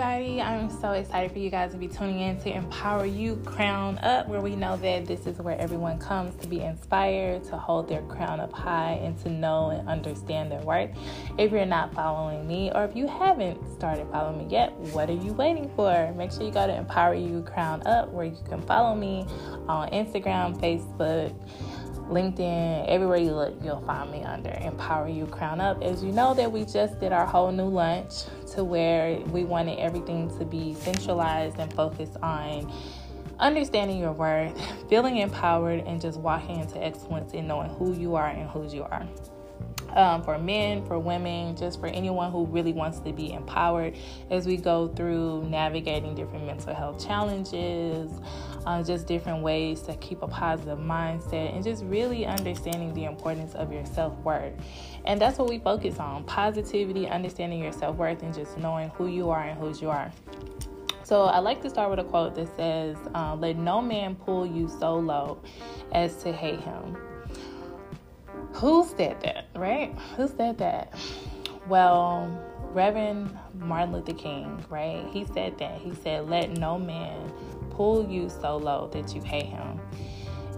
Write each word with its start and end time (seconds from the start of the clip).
everybody. 0.00 0.40
I'm 0.40 0.70
so 0.80 0.92
excited 0.92 1.30
for 1.30 1.40
you 1.40 1.50
guys 1.50 1.72
to 1.72 1.76
be 1.76 1.86
tuning 1.86 2.20
in 2.20 2.40
to 2.40 2.50
Empower 2.50 3.04
You 3.04 3.36
Crown 3.44 3.98
Up, 3.98 4.28
where 4.28 4.40
we 4.40 4.56
know 4.56 4.78
that 4.78 5.04
this 5.04 5.26
is 5.26 5.38
where 5.38 5.60
everyone 5.60 5.98
comes 5.98 6.34
to 6.36 6.48
be 6.48 6.62
inspired, 6.62 7.44
to 7.44 7.58
hold 7.58 7.86
their 7.86 8.00
crown 8.02 8.40
up 8.40 8.50
high, 8.50 8.92
and 8.92 9.18
to 9.24 9.28
know 9.28 9.68
and 9.68 9.86
understand 9.86 10.50
their 10.50 10.60
worth. 10.60 10.90
If 11.36 11.52
you're 11.52 11.66
not 11.66 11.92
following 11.92 12.48
me, 12.48 12.72
or 12.74 12.84
if 12.84 12.96
you 12.96 13.06
haven't 13.08 13.58
started 13.74 14.06
following 14.10 14.46
me 14.48 14.50
yet, 14.50 14.72
what 14.94 15.10
are 15.10 15.14
you 15.14 15.34
waiting 15.34 15.70
for? 15.76 16.14
Make 16.16 16.32
sure 16.32 16.44
you 16.44 16.50
go 16.50 16.66
to 16.66 16.74
Empower 16.74 17.14
You 17.14 17.42
Crown 17.42 17.82
Up, 17.86 18.10
where 18.10 18.24
you 18.24 18.38
can 18.48 18.62
follow 18.62 18.94
me 18.94 19.26
on 19.68 19.90
Instagram, 19.90 20.58
Facebook. 20.58 21.34
LinkedIn, 22.10 22.88
everywhere 22.88 23.18
you 23.18 23.32
look, 23.32 23.54
you'll 23.62 23.80
find 23.82 24.10
me 24.10 24.22
under 24.24 24.50
Empower 24.50 25.08
You 25.08 25.26
Crown 25.26 25.60
Up. 25.60 25.80
As 25.82 26.02
you 26.02 26.10
know, 26.10 26.34
that 26.34 26.50
we 26.50 26.64
just 26.64 26.98
did 26.98 27.12
our 27.12 27.24
whole 27.24 27.52
new 27.52 27.68
lunch 27.68 28.24
to 28.52 28.64
where 28.64 29.20
we 29.26 29.44
wanted 29.44 29.78
everything 29.78 30.36
to 30.38 30.44
be 30.44 30.74
centralized 30.74 31.58
and 31.58 31.72
focused 31.72 32.16
on 32.22 32.72
understanding 33.38 33.98
your 33.98 34.12
worth, 34.12 34.60
feeling 34.90 35.18
empowered, 35.18 35.84
and 35.86 36.00
just 36.00 36.18
walking 36.18 36.58
into 36.58 36.82
excellence 36.82 37.32
in 37.32 37.46
knowing 37.46 37.70
who 37.70 37.94
you 37.94 38.16
are 38.16 38.26
and 38.26 38.50
whose 38.50 38.74
you 38.74 38.82
are 38.82 39.06
um, 39.94 40.22
for 40.22 40.38
men, 40.38 40.84
for 40.86 40.98
women, 40.98 41.56
just 41.56 41.80
for 41.80 41.86
anyone 41.86 42.30
who 42.30 42.46
really 42.46 42.72
wants 42.72 43.00
to 43.00 43.12
be 43.12 43.32
empowered 43.32 43.96
as 44.30 44.46
we 44.46 44.56
go 44.56 44.88
through 44.88 45.44
navigating 45.48 46.14
different 46.14 46.46
mental 46.46 46.74
health 46.74 47.04
challenges, 47.04 48.10
uh, 48.66 48.82
just 48.82 49.06
different 49.06 49.42
ways 49.42 49.82
to 49.82 49.94
keep 49.96 50.22
a 50.22 50.28
positive 50.28 50.78
mindset, 50.78 51.54
and 51.54 51.64
just 51.64 51.84
really 51.84 52.26
understanding 52.26 52.92
the 52.94 53.04
importance 53.04 53.54
of 53.54 53.72
your 53.72 53.84
self 53.86 54.16
worth. 54.18 54.52
And 55.04 55.20
that's 55.20 55.38
what 55.38 55.48
we 55.48 55.58
focus 55.58 55.98
on 55.98 56.24
positivity, 56.24 57.08
understanding 57.08 57.60
your 57.62 57.72
self 57.72 57.96
worth, 57.96 58.22
and 58.22 58.34
just 58.34 58.58
knowing 58.58 58.90
who 58.90 59.06
you 59.06 59.30
are 59.30 59.42
and 59.42 59.58
whose 59.58 59.80
you 59.80 59.90
are. 59.90 60.12
So 61.10 61.24
I 61.24 61.40
like 61.40 61.60
to 61.62 61.70
start 61.70 61.90
with 61.90 61.98
a 61.98 62.04
quote 62.04 62.36
that 62.36 62.54
says, 62.56 62.96
uh, 63.16 63.34
Let 63.34 63.56
no 63.56 63.82
man 63.82 64.14
pull 64.14 64.46
you 64.46 64.68
so 64.68 64.96
low 64.96 65.40
as 65.90 66.22
to 66.22 66.32
hate 66.32 66.60
him. 66.60 66.96
Who 68.54 68.86
said 68.96 69.20
that, 69.22 69.46
right? 69.54 69.94
Who 70.16 70.28
said 70.28 70.58
that? 70.58 70.94
Well, 71.68 72.28
Reverend 72.72 73.36
Martin 73.54 73.92
Luther 73.92 74.12
King, 74.12 74.64
right? 74.68 75.04
He 75.12 75.24
said 75.26 75.58
that. 75.58 75.80
He 75.80 75.94
said, 75.94 76.28
Let 76.28 76.50
no 76.50 76.78
man 76.78 77.32
pull 77.70 78.08
you 78.08 78.28
so 78.28 78.56
low 78.56 78.88
that 78.92 79.14
you 79.14 79.22
hate 79.22 79.46
him. 79.46 79.80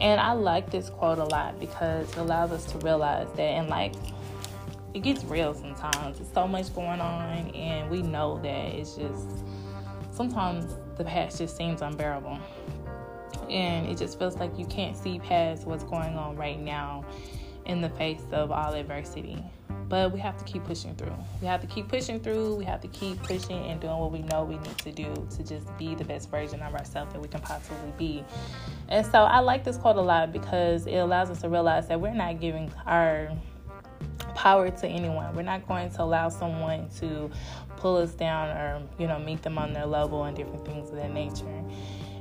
And 0.00 0.20
I 0.20 0.32
like 0.32 0.70
this 0.70 0.90
quote 0.90 1.18
a 1.18 1.24
lot 1.24 1.60
because 1.60 2.10
it 2.10 2.16
allows 2.16 2.50
us 2.50 2.64
to 2.72 2.78
realize 2.78 3.28
that 3.36 3.40
and 3.40 3.68
like 3.68 3.94
it 4.94 5.00
gets 5.00 5.24
real 5.24 5.54
sometimes. 5.54 6.18
There's 6.18 6.32
so 6.32 6.48
much 6.48 6.74
going 6.74 7.00
on 7.00 7.48
and 7.50 7.90
we 7.90 8.02
know 8.02 8.40
that 8.42 8.74
it's 8.74 8.96
just 8.96 9.44
sometimes 10.10 10.76
the 10.96 11.04
past 11.04 11.38
just 11.38 11.56
seems 11.56 11.82
unbearable. 11.82 12.38
And 13.48 13.86
it 13.86 13.96
just 13.96 14.18
feels 14.18 14.36
like 14.36 14.58
you 14.58 14.66
can't 14.66 14.96
see 14.96 15.18
past 15.18 15.66
what's 15.66 15.84
going 15.84 16.16
on 16.16 16.36
right 16.36 16.60
now 16.60 17.04
in 17.66 17.80
the 17.80 17.90
face 17.90 18.22
of 18.32 18.50
all 18.50 18.74
adversity. 18.74 19.42
But 19.88 20.10
we 20.10 20.20
have 20.20 20.38
to 20.38 20.44
keep 20.44 20.64
pushing 20.64 20.94
through. 20.94 21.14
We 21.42 21.46
have 21.46 21.60
to 21.60 21.66
keep 21.66 21.88
pushing 21.88 22.18
through. 22.18 22.54
We 22.54 22.64
have 22.64 22.80
to 22.80 22.88
keep 22.88 23.22
pushing 23.22 23.66
and 23.66 23.78
doing 23.78 23.98
what 23.98 24.10
we 24.10 24.22
know 24.22 24.42
we 24.42 24.56
need 24.56 24.78
to 24.78 24.92
do 24.92 25.28
to 25.36 25.44
just 25.44 25.76
be 25.76 25.94
the 25.94 26.04
best 26.04 26.30
version 26.30 26.62
of 26.62 26.74
ourselves 26.74 27.12
that 27.12 27.20
we 27.20 27.28
can 27.28 27.40
possibly 27.40 27.92
be. 27.98 28.24
And 28.88 29.04
so 29.04 29.24
I 29.24 29.40
like 29.40 29.64
this 29.64 29.76
quote 29.76 29.96
a 29.96 30.00
lot 30.00 30.32
because 30.32 30.86
it 30.86 30.96
allows 30.96 31.28
us 31.30 31.42
to 31.42 31.50
realize 31.50 31.88
that 31.88 32.00
we're 32.00 32.14
not 32.14 32.40
giving 32.40 32.72
our 32.86 33.30
power 34.34 34.70
to 34.70 34.86
anyone. 34.86 35.34
We're 35.34 35.42
not 35.42 35.68
going 35.68 35.90
to 35.90 36.02
allow 36.02 36.28
someone 36.30 36.88
to 37.00 37.30
pull 37.76 37.96
us 37.96 38.14
down 38.14 38.48
or, 38.56 38.82
you 38.98 39.06
know, 39.06 39.18
meet 39.18 39.42
them 39.42 39.58
on 39.58 39.72
their 39.72 39.86
level 39.86 40.24
and 40.24 40.36
different 40.36 40.64
things 40.64 40.88
of 40.90 40.96
that 40.96 41.12
nature. 41.12 41.62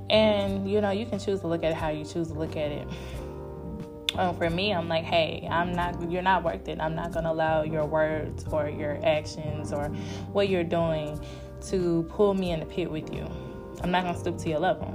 And, 0.09 0.69
you 0.69 0.81
know, 0.81 0.91
you 0.91 1.05
can 1.05 1.19
choose 1.19 1.39
to 1.39 1.47
look 1.47 1.63
at 1.63 1.71
it 1.71 1.75
how 1.75 1.89
you 1.89 2.03
choose 2.03 2.27
to 2.27 2.33
look 2.33 2.57
at 2.57 2.71
it. 2.71 2.87
Um, 4.15 4.35
for 4.35 4.49
me, 4.49 4.73
I'm 4.73 4.87
like, 4.87 5.03
hey, 5.03 5.47
I'm 5.49 5.73
not, 5.73 6.11
you're 6.11 6.21
not 6.21 6.43
worth 6.43 6.67
it. 6.67 6.79
I'm 6.79 6.95
not 6.95 7.13
to 7.13 7.31
allow 7.31 7.63
your 7.63 7.85
words 7.85 8.45
or 8.51 8.69
your 8.69 8.99
actions 9.03 9.71
or 9.71 9.85
what 10.31 10.49
you're 10.49 10.63
doing 10.63 11.19
to 11.67 12.03
pull 12.09 12.33
me 12.33 12.51
in 12.51 12.59
the 12.59 12.65
pit 12.65 12.89
with 12.89 13.13
you. 13.13 13.29
I'm 13.83 13.91
not 13.91 14.03
to 14.03 14.19
stoop 14.19 14.37
to 14.39 14.49
your 14.49 14.59
level. 14.59 14.93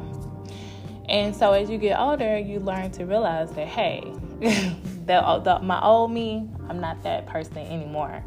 And 1.09 1.35
so 1.35 1.53
as 1.53 1.71
you 1.71 1.79
get 1.79 1.99
older, 1.99 2.39
you 2.39 2.61
learn 2.61 2.91
to 2.93 3.05
realize 3.05 3.51
that, 3.53 3.69
hey, 3.69 4.03
the, 4.41 5.41
the, 5.45 5.61
my 5.63 5.81
old 5.83 6.11
me, 6.13 6.49
I'm 6.69 6.81
not 6.81 7.03
that 7.05 7.27
person 7.27 7.59
anymore. 7.59 8.25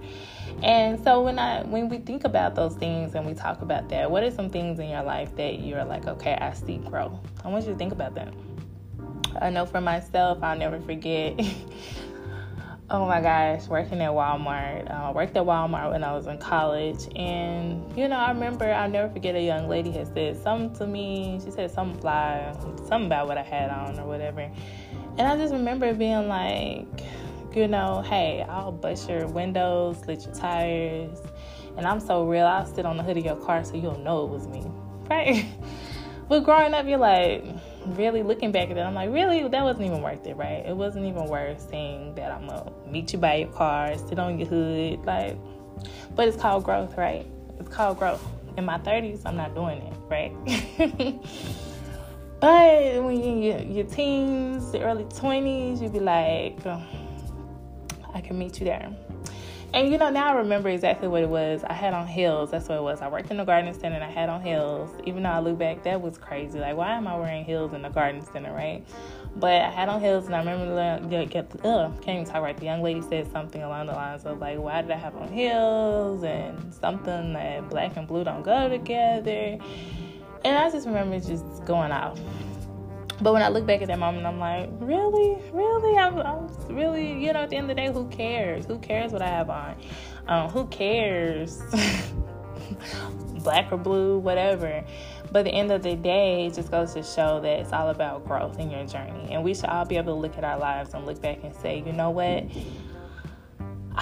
And 0.64 1.02
so 1.04 1.22
when 1.22 1.40
I 1.40 1.64
when 1.64 1.88
we 1.88 2.00
think 2.00 2.26
about 2.26 2.56
those 2.56 2.76
things 2.76 3.16
and 3.16 3.26
we 3.26 3.34
talk 3.34 3.62
about 3.62 3.88
that, 3.90 4.12
what 4.12 4.24
are 4.24 4.32
some 4.32 4.50
things 4.50 4.80
in 4.80 4.90
your 4.90 5.04
life 5.04 5.34
that 5.38 5.60
you're 5.60 5.86
like, 5.86 6.06
okay, 6.08 6.34
I 6.34 6.54
see 6.54 6.78
growth? 6.78 7.18
I 7.46 7.48
want 7.48 7.66
you 7.66 7.72
to 7.72 7.78
think 7.78 7.94
about 7.94 8.16
that. 8.16 8.34
I 9.41 9.50
know 9.50 9.66
for 9.66 9.81
myself, 9.81 10.40
I'll 10.41 10.57
never 10.57 10.79
forget. 10.79 11.40
oh 12.91 13.06
my 13.06 13.22
gosh, 13.22 13.67
working 13.67 14.01
at 14.01 14.12
Walmart. 14.12 14.90
Uh, 14.90 15.12
worked 15.13 15.38
at 15.38 15.44
Walmart 15.44 15.91
when 15.91 16.03
I 16.03 16.13
was 16.13 16.28
in 16.28 16.38
college, 16.40 17.07
and 17.16 17.95
you 17.97 18.07
know, 18.07 18.16
I 18.16 18.31
remember 18.31 18.66
I'll 18.72 18.90
never 18.90 19.12
forget 19.12 19.35
a 19.35 19.41
young 19.41 19.69
lady 19.69 19.91
had 19.91 20.07
said 20.13 20.41
something 20.41 20.75
to 20.79 20.88
me. 20.88 21.40
She 21.44 21.51
said 21.51 21.72
something 21.72 22.00
fly, 22.01 22.56
something 22.88 23.06
about 23.06 23.28
what 23.28 23.38
I 23.38 23.44
had 23.44 23.69
on 23.69 24.00
or 24.00 24.07
whatever, 24.07 24.41
and 25.17 25.22
I 25.22 25.38
just 25.38 25.53
remember 25.53 25.94
being 25.94 26.28
like, 26.28 26.88
you 27.56 27.67
know, 27.67 28.01
hey, 28.01 28.46
I'll 28.50 28.72
bust 28.72 29.09
your 29.09 29.28
windows, 29.28 30.00
slit 30.00 30.25
your 30.25 30.34
tires, 30.34 31.19
and 31.78 31.85
I'm 31.85 32.00
so 32.00 32.25
real. 32.25 32.46
I'll 32.46 32.66
sit 32.66 32.85
on 32.85 32.97
the 32.97 33.03
hood 33.03 33.17
of 33.17 33.25
your 33.25 33.35
car 33.35 33.63
so 33.63 33.75
you'll 33.75 34.00
know 34.00 34.23
it 34.25 34.29
was 34.29 34.47
me, 34.47 34.63
right? 35.09 35.46
but 36.28 36.40
growing 36.41 36.73
up, 36.73 36.88
you're 36.88 36.97
like 36.97 37.46
really 37.96 38.24
looking 38.24 38.52
back 38.52 38.70
at 38.70 38.76
that, 38.76 38.86
I'm 38.86 38.94
like, 38.94 39.12
really, 39.12 39.48
that 39.48 39.64
wasn't 39.64 39.86
even 39.86 40.02
worth 40.02 40.26
it, 40.26 40.36
right? 40.36 40.66
It 40.66 40.76
wasn't 40.76 41.06
even 41.06 41.26
worth 41.26 41.70
saying 41.70 42.16
that 42.16 42.32
I'm 42.32 42.48
gonna 42.48 42.72
meet 42.88 43.14
you 43.14 43.20
by 43.20 43.36
your 43.36 43.50
car, 43.50 43.98
sit 43.98 44.20
on 44.20 44.40
your 44.40 44.48
hood, 44.48 45.06
like. 45.06 45.38
But 46.16 46.28
it's 46.28 46.38
called 46.38 46.64
growth, 46.64 46.98
right? 46.98 47.26
It's 47.60 47.70
called 47.70 48.00
growth. 48.00 48.26
In 48.58 48.66
my 48.66 48.78
30s, 48.80 49.22
I'm 49.26 49.38
not 49.38 49.56
doing 49.56 49.82
it, 49.82 49.94
right? 50.10 50.34
but 52.40 53.04
when 53.04 53.42
you're 53.44 53.58
in 53.58 53.74
your 53.74 53.86
teens, 53.86 54.72
the 54.72 54.82
early 54.84 55.06
20s, 55.06 55.82
you'd 55.82 55.94
be 55.94 56.00
like, 56.00 56.66
oh, 56.66 56.84
I 58.14 58.22
can 58.22 58.38
meet 58.38 58.60
you 58.60 58.66
there. 58.66 58.90
And 59.72 59.91
you 59.91 60.00
know, 60.00 60.09
now 60.09 60.34
I 60.34 60.38
remember 60.38 60.69
exactly 60.69 61.07
what 61.07 61.22
it 61.22 61.30
was. 61.30 61.63
I 61.63 61.74
had 61.74 61.94
on 61.94 62.07
heels. 62.07 62.50
That's 62.50 62.68
what 62.68 62.80
it 62.80 62.81
was. 62.81 63.02
I 63.02 63.07
worked 63.07 63.30
in 63.30 63.38
the 63.38 63.44
garden 63.44 63.72
center 63.74 63.96
and 63.96 64.03
I 64.03 64.09
had 64.09 64.28
on 64.28 64.41
heels. 64.41 64.90
Even 65.06 65.24
though 65.24 65.30
I 65.30 65.40
look 65.40 65.59
back, 65.59 65.84
that 65.84 66.02
was 66.02 66.18
crazy. 66.18 66.59
Like, 66.59 66.75
why 66.75 66.94
am 66.96 67.07
I 67.07 67.16
wearing 67.16 67.46
heels 67.46 67.74
in 67.74 67.84
the 67.84 67.90
garden 67.90 68.25
center, 68.34 68.52
right? 68.52 68.84
But 69.35 69.62
I 69.62 69.69
had 69.69 69.88
on 69.88 70.02
heels 70.02 70.25
and 70.25 70.34
I 70.35 70.40
remember, 70.40 70.74
the, 70.74 71.68
uh, 71.69 71.91
can't 72.02 72.09
even 72.09 72.25
talk 72.25 72.41
right. 72.41 72.58
The 72.58 72.66
young 72.66 72.81
lady 72.81 73.03
said 73.03 73.31
something 73.31 73.62
along 73.62 73.85
the 73.85 73.94
lines 73.94 74.25
of, 74.25 74.40
like, 74.40 74.58
why 74.58 74.81
did 74.81 74.90
I 74.90 74.97
have 74.97 75.16
on 75.16 75.31
heels? 75.31 76.24
And 76.24 76.74
something 76.74 77.34
that 77.34 77.69
black 77.69 77.96
and 77.96 78.08
blue 78.08 78.24
don't 78.24 78.41
go 78.41 78.69
together. 78.69 79.59
And 80.44 80.58
I 80.58 80.72
just 80.72 80.88
remember 80.88 81.19
just 81.19 81.46
going 81.66 81.91
out. 81.91 82.19
But 83.22 83.34
when 83.34 83.41
I 83.41 83.50
look 83.50 83.66
back 83.66 83.81
at 83.81 83.88
that 83.88 84.00
moment, 84.00 84.25
I'm 84.25 84.40
like, 84.40 84.69
really, 84.80 85.38
really, 85.52 85.97
I'm, 85.97 86.18
I'm, 86.19 86.47
really, 86.69 87.24
you 87.24 87.34
know, 87.34 87.41
at 87.41 87.50
the 87.50 87.57
end 87.57 87.69
of 87.69 87.75
the 87.75 87.81
day, 87.81 87.91
who 87.91 88.07
cares? 88.07 88.66
Who 88.66 88.80
cares 88.80 89.12
what 89.12 89.22
I 89.22 89.28
have 89.28 89.50
on? 89.50 89.75
Um, 90.28 90.50
who 90.50 90.68
cares? 90.68 91.62
Black 93.44 93.72
or 93.72 93.78
blue, 93.78 94.19
whatever. 94.19 94.84
But 95.31 95.40
at 95.40 95.46
the 95.46 95.52
end 95.52 95.72
of 95.72 95.84
the 95.84 95.96
day, 95.96 96.47
it 96.47 96.53
just 96.53 96.72
goes 96.72 96.94
to 96.94 97.03
show 97.03 97.40
that 97.41 97.59
it's 97.59 97.74
all 97.74 97.90
about 97.90 98.25
growth 98.25 98.58
in 98.59 98.72
your 98.72 98.85
journey. 98.85 99.29
And 99.31 99.44
we 99.44 99.53
should 99.53 99.66
all 99.66 99.85
be 99.85 99.97
able 99.97 100.16
to 100.16 100.19
look 100.19 100.38
at 100.38 100.44
our 100.44 100.58
lives 100.58 100.94
and 100.94 101.06
look 101.06 101.22
back 101.22 101.44
and 101.44 101.56
say, 101.56 101.84
you 101.85 101.91
know 101.91 102.09
what? 102.09 102.46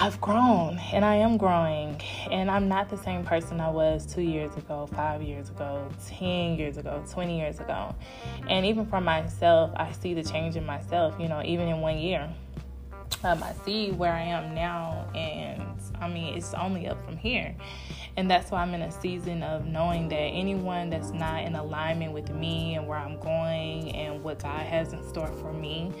I've 0.00 0.20
grown 0.20 0.78
and 0.92 1.04
I 1.04 1.16
am 1.16 1.36
growing, 1.36 2.00
and 2.30 2.48
I'm 2.48 2.68
not 2.68 2.88
the 2.88 2.96
same 2.96 3.24
person 3.24 3.60
I 3.60 3.68
was 3.68 4.06
two 4.06 4.22
years 4.22 4.56
ago, 4.56 4.88
five 4.94 5.22
years 5.22 5.48
ago, 5.48 5.88
10 6.06 6.56
years 6.56 6.76
ago, 6.76 7.02
20 7.10 7.36
years 7.36 7.58
ago. 7.58 7.96
And 8.48 8.64
even 8.64 8.86
for 8.86 9.00
myself, 9.00 9.72
I 9.74 9.90
see 9.90 10.14
the 10.14 10.22
change 10.22 10.54
in 10.54 10.64
myself, 10.64 11.16
you 11.18 11.26
know, 11.26 11.42
even 11.44 11.66
in 11.66 11.80
one 11.80 11.98
year. 11.98 12.32
Um, 13.24 13.42
I 13.42 13.52
see 13.64 13.90
where 13.90 14.12
I 14.12 14.22
am 14.22 14.54
now, 14.54 15.10
and 15.16 15.64
I 16.00 16.08
mean, 16.08 16.36
it's 16.36 16.54
only 16.54 16.86
up 16.86 17.04
from 17.04 17.16
here. 17.16 17.56
And 18.18 18.28
that's 18.28 18.50
why 18.50 18.62
I'm 18.62 18.74
in 18.74 18.82
a 18.82 18.90
season 18.90 19.44
of 19.44 19.66
knowing 19.66 20.08
that 20.08 20.16
anyone 20.16 20.90
that's 20.90 21.12
not 21.12 21.44
in 21.44 21.54
alignment 21.54 22.12
with 22.12 22.30
me 22.30 22.74
and 22.74 22.84
where 22.84 22.98
I'm 22.98 23.16
going 23.20 23.94
and 23.94 24.24
what 24.24 24.42
God 24.42 24.66
has 24.66 24.92
in 24.92 25.08
store 25.08 25.28
for 25.28 25.52
me, 25.52 25.92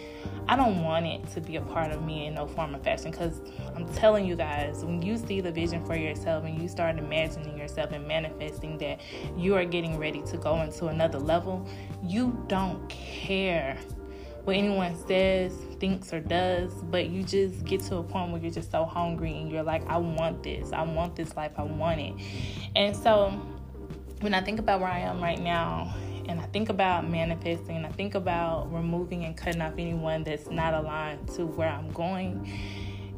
I 0.48 0.56
don't 0.56 0.82
want 0.82 1.06
it 1.06 1.28
to 1.34 1.40
be 1.40 1.54
a 1.54 1.60
part 1.60 1.92
of 1.92 2.02
me 2.02 2.26
in 2.26 2.34
no 2.34 2.48
form 2.48 2.74
or 2.74 2.80
fashion. 2.80 3.12
Because 3.12 3.40
I'm 3.76 3.86
telling 3.94 4.26
you 4.26 4.34
guys, 4.34 4.84
when 4.84 5.00
you 5.00 5.16
see 5.16 5.40
the 5.40 5.52
vision 5.52 5.84
for 5.84 5.94
yourself 5.94 6.44
and 6.44 6.60
you 6.60 6.66
start 6.66 6.98
imagining 6.98 7.56
yourself 7.56 7.92
and 7.92 8.04
manifesting 8.08 8.78
that 8.78 8.98
you 9.36 9.54
are 9.54 9.64
getting 9.64 9.96
ready 9.96 10.22
to 10.22 10.38
go 10.38 10.60
into 10.62 10.88
another 10.88 11.20
level, 11.20 11.64
you 12.02 12.44
don't 12.48 12.88
care 12.88 13.78
what 14.48 14.56
anyone 14.56 14.96
says, 15.06 15.52
thinks, 15.78 16.10
or 16.10 16.20
does, 16.20 16.72
but 16.84 17.10
you 17.10 17.22
just 17.22 17.62
get 17.66 17.82
to 17.82 17.96
a 17.96 18.02
point 18.02 18.32
where 18.32 18.40
you're 18.40 18.50
just 18.50 18.70
so 18.70 18.82
hungry 18.82 19.36
and 19.36 19.52
you're 19.52 19.62
like, 19.62 19.86
I 19.86 19.98
want 19.98 20.42
this. 20.42 20.72
I 20.72 20.84
want 20.84 21.16
this 21.16 21.36
life. 21.36 21.52
I 21.58 21.64
want 21.64 22.00
it. 22.00 22.14
And 22.74 22.96
so 22.96 23.28
when 24.22 24.32
I 24.32 24.40
think 24.40 24.58
about 24.58 24.80
where 24.80 24.88
I 24.88 25.00
am 25.00 25.22
right 25.22 25.38
now, 25.38 25.94
and 26.30 26.40
I 26.40 26.44
think 26.44 26.70
about 26.70 27.06
manifesting, 27.10 27.76
and 27.76 27.84
I 27.84 27.90
think 27.90 28.14
about 28.14 28.72
removing 28.72 29.26
and 29.26 29.36
cutting 29.36 29.60
off 29.60 29.74
anyone 29.74 30.24
that's 30.24 30.48
not 30.48 30.72
aligned 30.72 31.28
to 31.34 31.44
where 31.44 31.68
I'm 31.68 31.92
going, 31.92 32.50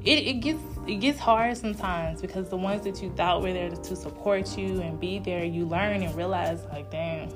it, 0.05 0.27
it 0.27 0.41
gets 0.41 0.63
it 0.89 0.97
gets 0.97 1.21
hard 1.21 1.57
sometimes 1.57 2.21
because 2.21 2.49
the 2.49 2.57
ones 2.57 2.83
that 2.83 3.01
you 3.01 3.11
thought 3.11 3.43
were 3.43 3.53
there 3.53 3.71
to 3.71 3.95
support 3.95 4.59
you 4.59 4.81
and 4.81 4.99
be 4.99 5.21
there, 5.21 5.45
you 5.45 5.65
learn 5.65 6.03
and 6.03 6.13
realize 6.17 6.65
like, 6.73 6.91
damn, 6.91 7.29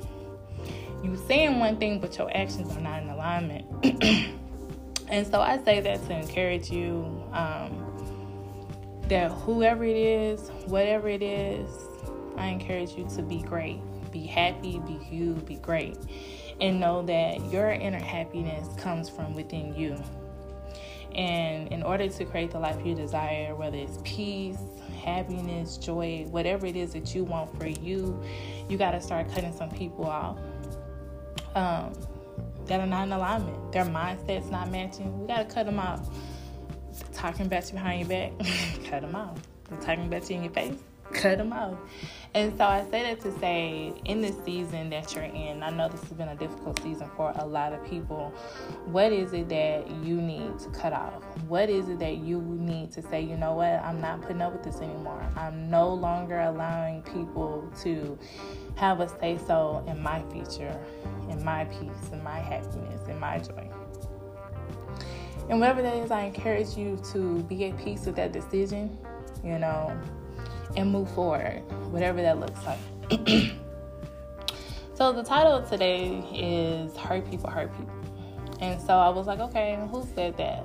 you 1.04 1.16
saying 1.28 1.58
one 1.58 1.76
thing, 1.76 2.00
but 2.00 2.16
your 2.16 2.34
actions 2.34 2.74
are 2.76 2.80
not 2.80 3.02
in 3.02 3.10
alignment. 3.10 3.66
and 5.08 5.26
so 5.26 5.40
I 5.40 5.62
say 5.62 5.80
that 5.80 6.04
to 6.06 6.18
encourage 6.18 6.70
you 6.70 7.22
um, 7.32 9.02
that 9.08 9.30
whoever 9.30 9.84
it 9.84 9.96
is, 9.96 10.48
whatever 10.66 11.08
it 11.08 11.22
is, 11.22 11.68
I 12.36 12.46
encourage 12.46 12.92
you 12.92 13.06
to 13.16 13.22
be 13.22 13.42
great, 13.42 13.80
be 14.10 14.26
happy, 14.26 14.80
be 14.80 14.98
you, 15.10 15.34
be 15.34 15.56
great, 15.56 15.98
and 16.60 16.80
know 16.80 17.02
that 17.02 17.44
your 17.52 17.70
inner 17.70 18.02
happiness 18.02 18.66
comes 18.80 19.10
from 19.10 19.34
within 19.34 19.74
you. 19.76 20.02
And 21.14 21.68
in 21.68 21.84
order 21.84 22.08
to 22.08 22.24
create 22.24 22.50
the 22.50 22.58
life 22.58 22.84
you 22.84 22.94
desire, 22.94 23.54
whether 23.54 23.76
it's 23.76 23.98
peace, 24.02 24.58
happiness, 25.04 25.76
joy, 25.76 26.26
whatever 26.30 26.66
it 26.66 26.74
is 26.74 26.94
that 26.94 27.14
you 27.14 27.22
want 27.22 27.56
for 27.56 27.68
you, 27.68 28.20
you 28.68 28.76
got 28.76 28.92
to 28.92 29.00
start 29.00 29.32
cutting 29.32 29.52
some 29.52 29.70
people 29.70 30.06
off 30.06 30.38
um, 31.54 31.92
that 32.66 32.80
are 32.80 32.86
not 32.86 33.06
in 33.06 33.12
alignment. 33.12 33.72
Their 33.72 33.84
mindset's 33.84 34.50
not 34.50 34.70
matching. 34.70 35.20
We 35.20 35.26
got 35.26 35.48
to 35.48 35.54
cut 35.54 35.66
them 35.66 35.78
off. 35.78 36.08
Talking 37.12 37.46
about 37.46 37.70
behind 37.70 38.00
your 38.00 38.08
back, 38.08 38.32
cut 38.88 39.02
them 39.02 39.14
off. 39.14 39.38
Talking 39.80 40.06
about 40.06 40.28
you 40.30 40.36
in 40.36 40.44
your 40.44 40.52
face, 40.52 40.74
cut 41.14 41.38
them 41.38 41.52
off. 41.52 41.78
And 42.34 42.56
so 42.58 42.64
I 42.64 42.82
say 42.90 43.02
that 43.04 43.20
to 43.20 43.38
say, 43.38 43.92
in 44.04 44.20
this 44.20 44.34
season 44.44 44.90
that 44.90 45.14
you're 45.14 45.22
in, 45.22 45.62
I 45.62 45.70
know 45.70 45.88
this 45.88 46.00
has 46.00 46.12
been 46.14 46.28
a 46.28 46.34
difficult 46.34 46.82
season 46.82 47.08
for 47.16 47.32
a 47.36 47.46
lot 47.46 47.72
of 47.72 47.84
people. 47.86 48.34
What 48.86 49.12
is 49.12 49.32
it 49.32 49.48
that 49.50 49.88
you 50.04 50.20
need 50.20 50.58
to 50.58 50.68
cut 50.70 50.92
off? 50.92 51.22
What 51.46 51.70
is 51.70 51.88
it 51.88 52.00
that 52.00 52.16
you 52.16 52.40
need 52.42 52.90
to 52.92 53.02
say, 53.02 53.22
you 53.22 53.36
know 53.36 53.54
what, 53.54 53.80
I'm 53.84 54.00
not 54.00 54.20
putting 54.22 54.42
up 54.42 54.52
with 54.52 54.64
this 54.64 54.80
anymore? 54.80 55.24
I'm 55.36 55.70
no 55.70 55.94
longer 55.94 56.40
allowing 56.40 57.02
people 57.02 57.70
to 57.82 58.18
have 58.74 58.98
a 58.98 59.08
say 59.20 59.38
so 59.46 59.84
in 59.86 60.02
my 60.02 60.20
future, 60.32 60.76
in 61.30 61.44
my 61.44 61.66
peace, 61.66 62.10
in 62.12 62.20
my 62.24 62.40
happiness, 62.40 63.06
in 63.08 63.20
my 63.20 63.38
joy. 63.38 63.70
And 65.48 65.60
whatever 65.60 65.82
that 65.82 65.94
is, 65.98 66.10
I 66.10 66.22
encourage 66.22 66.76
you 66.76 67.00
to 67.12 67.42
be 67.44 67.66
at 67.66 67.78
peace 67.78 68.06
with 68.06 68.16
that 68.16 68.32
decision, 68.32 68.98
you 69.44 69.58
know, 69.58 69.96
and 70.76 70.90
move 70.90 71.10
forward, 71.10 71.62
whatever 71.90 72.20
that 72.22 72.40
looks 72.40 72.60
like. 72.64 72.78
so 74.94 75.12
the 75.12 75.22
title 75.22 75.52
of 75.52 75.68
today 75.68 76.18
is 76.32 76.96
Hurt 76.96 77.28
People, 77.30 77.50
Hurt 77.50 77.70
People. 77.76 77.94
And 78.60 78.80
so 78.80 78.94
I 78.94 79.08
was 79.08 79.26
like, 79.26 79.40
okay, 79.40 79.78
who 79.90 80.06
said 80.14 80.36
that? 80.38 80.64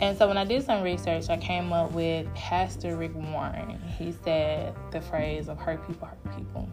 And 0.00 0.16
so 0.16 0.28
when 0.28 0.38
I 0.38 0.44
did 0.44 0.64
some 0.64 0.82
research, 0.82 1.28
I 1.28 1.36
came 1.36 1.72
up 1.72 1.90
with 1.90 2.32
Pastor 2.34 2.96
Rick 2.96 3.12
Warren. 3.14 3.80
He 3.98 4.12
said 4.12 4.74
the 4.92 5.00
phrase 5.00 5.48
of 5.48 5.58
hurt 5.58 5.84
people, 5.86 6.06
hurt 6.06 6.36
people. 6.36 6.68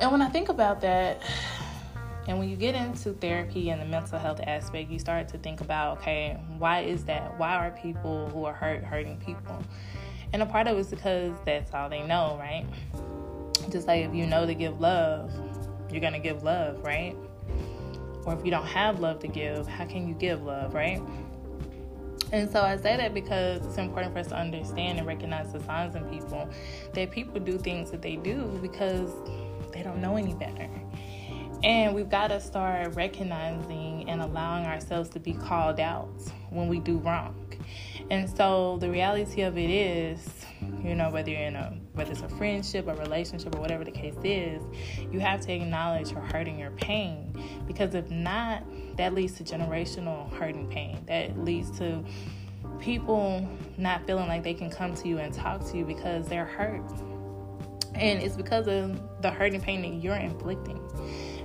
And 0.00 0.10
when 0.10 0.22
I 0.22 0.28
think 0.28 0.48
about 0.48 0.80
that, 0.80 1.22
and 2.26 2.38
when 2.38 2.48
you 2.48 2.56
get 2.56 2.74
into 2.74 3.12
therapy 3.14 3.70
and 3.70 3.80
the 3.80 3.86
mental 3.86 4.18
health 4.18 4.40
aspect, 4.46 4.90
you 4.90 4.98
start 4.98 5.28
to 5.28 5.38
think 5.38 5.60
about, 5.60 5.98
okay, 5.98 6.38
why 6.58 6.80
is 6.80 7.04
that? 7.04 7.38
Why 7.38 7.54
are 7.56 7.70
people 7.70 8.28
who 8.28 8.44
are 8.44 8.52
hurt 8.52 8.84
hurting 8.84 9.18
people? 9.18 9.62
And 10.32 10.42
a 10.42 10.46
part 10.46 10.66
of 10.66 10.76
it 10.76 10.80
is 10.80 10.88
because 10.88 11.32
that's 11.44 11.72
all 11.72 11.88
they 11.88 12.02
know, 12.02 12.36
right? 12.38 12.66
Just 13.70 13.86
like 13.86 14.04
if 14.04 14.14
you 14.14 14.26
know 14.26 14.46
to 14.46 14.54
give 14.54 14.80
love, 14.80 15.32
you're 15.90 16.00
going 16.00 16.12
to 16.12 16.18
give 16.18 16.42
love, 16.42 16.82
right? 16.82 17.16
Or 18.24 18.34
if 18.34 18.44
you 18.44 18.50
don't 18.50 18.66
have 18.66 19.00
love 19.00 19.20
to 19.20 19.28
give, 19.28 19.66
how 19.66 19.86
can 19.86 20.06
you 20.06 20.14
give 20.14 20.42
love, 20.42 20.74
right? 20.74 21.00
And 22.30 22.50
so 22.50 22.60
I 22.60 22.76
say 22.76 22.96
that 22.96 23.14
because 23.14 23.64
it's 23.64 23.78
important 23.78 24.12
for 24.12 24.18
us 24.18 24.26
to 24.28 24.36
understand 24.36 24.98
and 24.98 25.06
recognize 25.06 25.50
the 25.52 25.60
signs 25.60 25.94
in 25.94 26.04
people 26.04 26.48
that 26.92 27.10
people 27.10 27.40
do 27.40 27.56
things 27.56 27.90
that 27.90 28.02
they 28.02 28.16
do 28.16 28.58
because 28.60 29.10
they 29.72 29.82
don't 29.82 30.00
know 30.00 30.16
any 30.16 30.34
better. 30.34 30.68
And 31.64 31.94
we've 31.94 32.10
got 32.10 32.28
to 32.28 32.40
start 32.40 32.94
recognizing 32.94 34.08
and 34.08 34.20
allowing 34.20 34.66
ourselves 34.66 35.08
to 35.10 35.20
be 35.20 35.32
called 35.32 35.80
out 35.80 36.10
when 36.50 36.68
we 36.68 36.80
do 36.80 36.98
wrong. 36.98 37.47
And 38.10 38.28
so 38.28 38.78
the 38.80 38.90
reality 38.90 39.42
of 39.42 39.58
it 39.58 39.70
is, 39.70 40.46
you 40.82 40.94
know, 40.94 41.10
whether 41.10 41.30
you're 41.30 41.40
in 41.40 41.56
a 41.56 41.76
whether 41.92 42.12
it's 42.12 42.22
a 42.22 42.28
friendship, 42.28 42.88
a 42.88 42.94
relationship, 42.94 43.54
or 43.54 43.60
whatever 43.60 43.84
the 43.84 43.90
case 43.90 44.16
is, 44.22 44.62
you 45.12 45.20
have 45.20 45.40
to 45.42 45.52
acknowledge 45.52 46.12
your 46.12 46.20
hurt 46.20 46.46
and 46.48 46.58
your 46.58 46.70
pain. 46.72 47.32
Because 47.66 47.94
if 47.94 48.10
not, 48.10 48.64
that 48.96 49.14
leads 49.14 49.34
to 49.34 49.44
generational 49.44 50.32
hurt 50.34 50.54
and 50.54 50.70
pain. 50.70 51.04
That 51.06 51.38
leads 51.38 51.76
to 51.78 52.04
people 52.80 53.46
not 53.76 54.06
feeling 54.06 54.28
like 54.28 54.42
they 54.42 54.54
can 54.54 54.70
come 54.70 54.94
to 54.94 55.08
you 55.08 55.18
and 55.18 55.34
talk 55.34 55.64
to 55.70 55.76
you 55.76 55.84
because 55.84 56.28
they're 56.28 56.46
hurt. 56.46 56.82
And 57.94 58.22
it's 58.22 58.36
because 58.36 58.68
of 58.68 59.00
the 59.22 59.30
hurt 59.30 59.52
and 59.54 59.62
pain 59.62 59.82
that 59.82 60.02
you're 60.02 60.14
inflicting. 60.14 60.80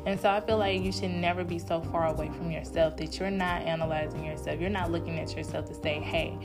And 0.05 0.19
so 0.19 0.29
I 0.29 0.41
feel 0.41 0.57
like 0.57 0.81
you 0.81 0.91
should 0.91 1.11
never 1.11 1.43
be 1.43 1.59
so 1.59 1.81
far 1.81 2.07
away 2.07 2.29
from 2.29 2.51
yourself 2.51 2.97
that 2.97 3.19
you're 3.19 3.31
not 3.31 3.61
analyzing 3.61 4.25
yourself. 4.25 4.59
You're 4.59 4.69
not 4.69 4.91
looking 4.91 5.19
at 5.19 5.35
yourself 5.35 5.65
to 5.67 5.73
say, 5.73 5.99
hey, 5.99 6.37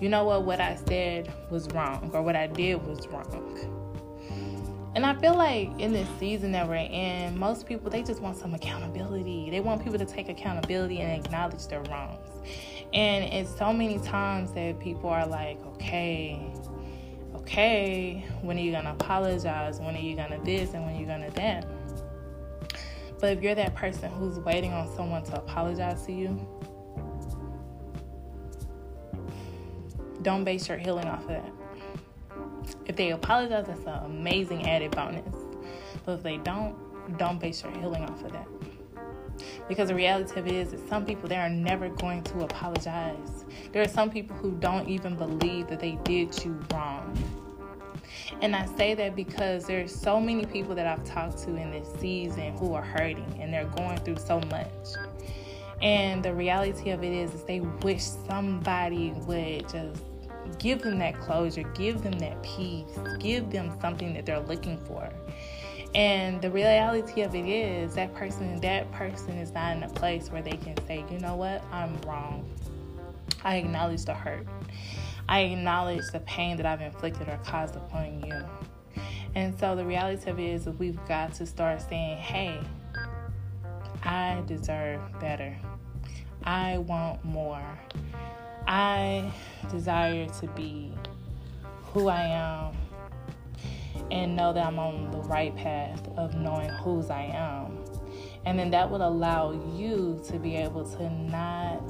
you 0.00 0.08
know 0.10 0.24
what, 0.24 0.44
what 0.44 0.60
I 0.60 0.76
said 0.86 1.32
was 1.50 1.68
wrong 1.68 2.10
or 2.12 2.22
what 2.22 2.36
I 2.36 2.46
did 2.46 2.84
was 2.86 3.06
wrong. 3.08 3.82
And 4.94 5.04
I 5.04 5.14
feel 5.14 5.34
like 5.34 5.78
in 5.78 5.92
this 5.92 6.08
season 6.18 6.52
that 6.52 6.66
we're 6.66 6.76
in, 6.76 7.38
most 7.38 7.66
people 7.66 7.90
they 7.90 8.02
just 8.02 8.22
want 8.22 8.36
some 8.36 8.54
accountability. 8.54 9.50
They 9.50 9.60
want 9.60 9.82
people 9.84 9.98
to 9.98 10.06
take 10.06 10.30
accountability 10.30 11.00
and 11.00 11.24
acknowledge 11.24 11.66
their 11.68 11.82
wrongs. 11.82 12.30
And 12.94 13.24
it's 13.24 13.54
so 13.58 13.72
many 13.74 13.98
times 13.98 14.52
that 14.52 14.80
people 14.80 15.10
are 15.10 15.26
like, 15.26 15.58
okay, 15.66 16.50
okay, 17.34 18.24
when 18.40 18.56
are 18.56 18.60
you 18.60 18.72
gonna 18.72 18.92
apologize? 18.92 19.80
When 19.80 19.94
are 19.94 20.00
you 20.00 20.16
gonna 20.16 20.42
this 20.44 20.72
and 20.72 20.84
when 20.84 20.96
are 20.96 20.98
you 20.98 21.06
gonna 21.06 21.30
that? 21.32 21.66
But 23.20 23.36
if 23.36 23.42
you're 23.42 23.54
that 23.54 23.74
person 23.74 24.10
who's 24.12 24.38
waiting 24.40 24.72
on 24.72 24.94
someone 24.94 25.24
to 25.24 25.36
apologize 25.36 26.04
to 26.06 26.12
you, 26.12 26.46
don't 30.22 30.44
base 30.44 30.68
your 30.68 30.78
healing 30.78 31.06
off 31.06 31.22
of 31.22 31.28
that. 31.28 31.52
If 32.86 32.96
they 32.96 33.10
apologize, 33.10 33.66
that's 33.66 33.86
an 33.86 34.04
amazing 34.04 34.68
added 34.68 34.90
bonus. 34.90 35.34
But 36.04 36.12
if 36.18 36.22
they 36.22 36.36
don't, 36.38 36.76
don't 37.18 37.38
base 37.38 37.62
your 37.62 37.72
healing 37.72 38.04
off 38.04 38.22
of 38.24 38.32
that. 38.32 38.46
Because 39.68 39.88
the 39.88 39.94
reality 39.94 40.38
of 40.38 40.46
it 40.46 40.54
is 40.54 40.70
that 40.70 40.88
some 40.88 41.04
people 41.04 41.28
they 41.28 41.36
are 41.36 41.48
never 41.48 41.88
going 41.88 42.22
to 42.24 42.40
apologize. 42.40 43.44
There 43.72 43.82
are 43.82 43.88
some 43.88 44.10
people 44.10 44.36
who 44.36 44.52
don't 44.52 44.88
even 44.88 45.16
believe 45.16 45.68
that 45.68 45.80
they 45.80 45.98
did 46.04 46.44
you 46.44 46.58
wrong. 46.72 47.16
And 48.42 48.54
I 48.54 48.66
say 48.76 48.94
that 48.94 49.16
because 49.16 49.66
there's 49.66 49.94
so 49.94 50.20
many 50.20 50.44
people 50.44 50.74
that 50.74 50.86
I've 50.86 51.04
talked 51.04 51.38
to 51.44 51.56
in 51.56 51.70
this 51.70 51.88
season 52.00 52.56
who 52.58 52.74
are 52.74 52.82
hurting 52.82 53.38
and 53.40 53.52
they're 53.52 53.66
going 53.66 53.98
through 53.98 54.18
so 54.18 54.40
much. 54.50 54.68
And 55.82 56.22
the 56.22 56.34
reality 56.34 56.90
of 56.90 57.02
it 57.02 57.12
is, 57.12 57.34
is 57.34 57.42
they 57.44 57.60
wish 57.60 58.02
somebody 58.02 59.12
would 59.26 59.68
just 59.68 60.02
give 60.58 60.82
them 60.82 60.98
that 60.98 61.18
closure, 61.20 61.62
give 61.74 62.02
them 62.02 62.18
that 62.18 62.42
peace, 62.42 62.98
give 63.18 63.50
them 63.50 63.76
something 63.80 64.14
that 64.14 64.26
they're 64.26 64.40
looking 64.40 64.78
for. 64.84 65.10
And 65.94 66.42
the 66.42 66.50
reality 66.50 67.22
of 67.22 67.34
it 67.34 67.46
is 67.46 67.94
that 67.94 68.14
person 68.14 68.60
that 68.60 68.90
person 68.92 69.38
is 69.38 69.52
not 69.52 69.76
in 69.76 69.82
a 69.82 69.88
place 69.88 70.30
where 70.30 70.42
they 70.42 70.56
can 70.56 70.74
say, 70.86 71.04
you 71.10 71.18
know 71.18 71.36
what, 71.36 71.64
I'm 71.72 71.96
wrong. 72.02 72.48
I 73.44 73.56
acknowledge 73.56 74.04
the 74.04 74.14
hurt. 74.14 74.46
I 75.28 75.40
acknowledge 75.40 76.04
the 76.12 76.20
pain 76.20 76.56
that 76.58 76.66
I've 76.66 76.80
inflicted 76.80 77.28
or 77.28 77.38
caused 77.44 77.76
upon 77.76 78.22
you. 78.24 79.02
And 79.34 79.58
so 79.58 79.76
the 79.76 79.84
reality 79.84 80.30
of 80.30 80.38
it 80.38 80.44
is 80.44 80.66
we've 80.66 80.98
got 81.06 81.34
to 81.34 81.46
start 81.46 81.82
saying, 81.82 82.18
hey, 82.18 82.60
I 84.02 84.42
deserve 84.46 85.00
better. 85.20 85.56
I 86.44 86.78
want 86.78 87.24
more. 87.24 87.78
I 88.66 89.32
desire 89.70 90.26
to 90.40 90.46
be 90.48 90.92
who 91.92 92.08
I 92.08 92.22
am 92.22 92.76
and 94.10 94.36
know 94.36 94.52
that 94.52 94.64
I'm 94.64 94.78
on 94.78 95.10
the 95.10 95.18
right 95.18 95.54
path 95.56 96.06
of 96.16 96.34
knowing 96.36 96.68
whose 96.68 97.10
I 97.10 97.24
am. 97.24 97.78
And 98.44 98.58
then 98.58 98.70
that 98.70 98.90
would 98.90 99.00
allow 99.00 99.52
you 99.74 100.22
to 100.28 100.38
be 100.38 100.56
able 100.56 100.84
to 100.96 101.10
not 101.10 101.82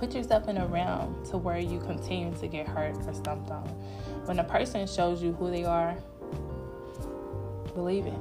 put 0.00 0.14
yourself 0.14 0.48
in 0.48 0.56
a 0.56 0.66
realm 0.66 1.22
to 1.26 1.36
where 1.36 1.58
you 1.58 1.78
continue 1.80 2.34
to 2.38 2.48
get 2.48 2.66
hurt 2.66 2.96
or 3.06 3.12
stumped 3.12 3.50
on. 3.50 3.68
When 4.24 4.38
a 4.38 4.44
person 4.44 4.86
shows 4.86 5.22
you 5.22 5.34
who 5.34 5.50
they 5.50 5.64
are, 5.66 5.94
believe 7.74 8.06
it. 8.06 8.14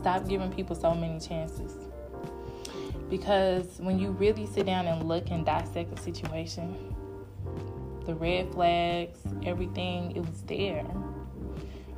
Stop 0.00 0.28
giving 0.28 0.52
people 0.52 0.74
so 0.74 0.96
many 0.96 1.20
chances. 1.20 1.72
Because 3.08 3.78
when 3.78 4.00
you 4.00 4.10
really 4.10 4.46
sit 4.46 4.66
down 4.66 4.88
and 4.88 5.06
look 5.06 5.30
and 5.30 5.46
dissect 5.46 5.94
the 5.94 6.02
situation, 6.02 6.92
the 8.04 8.16
red 8.16 8.50
flags, 8.52 9.20
everything, 9.46 10.10
it 10.16 10.20
was 10.26 10.42
there. 10.42 10.84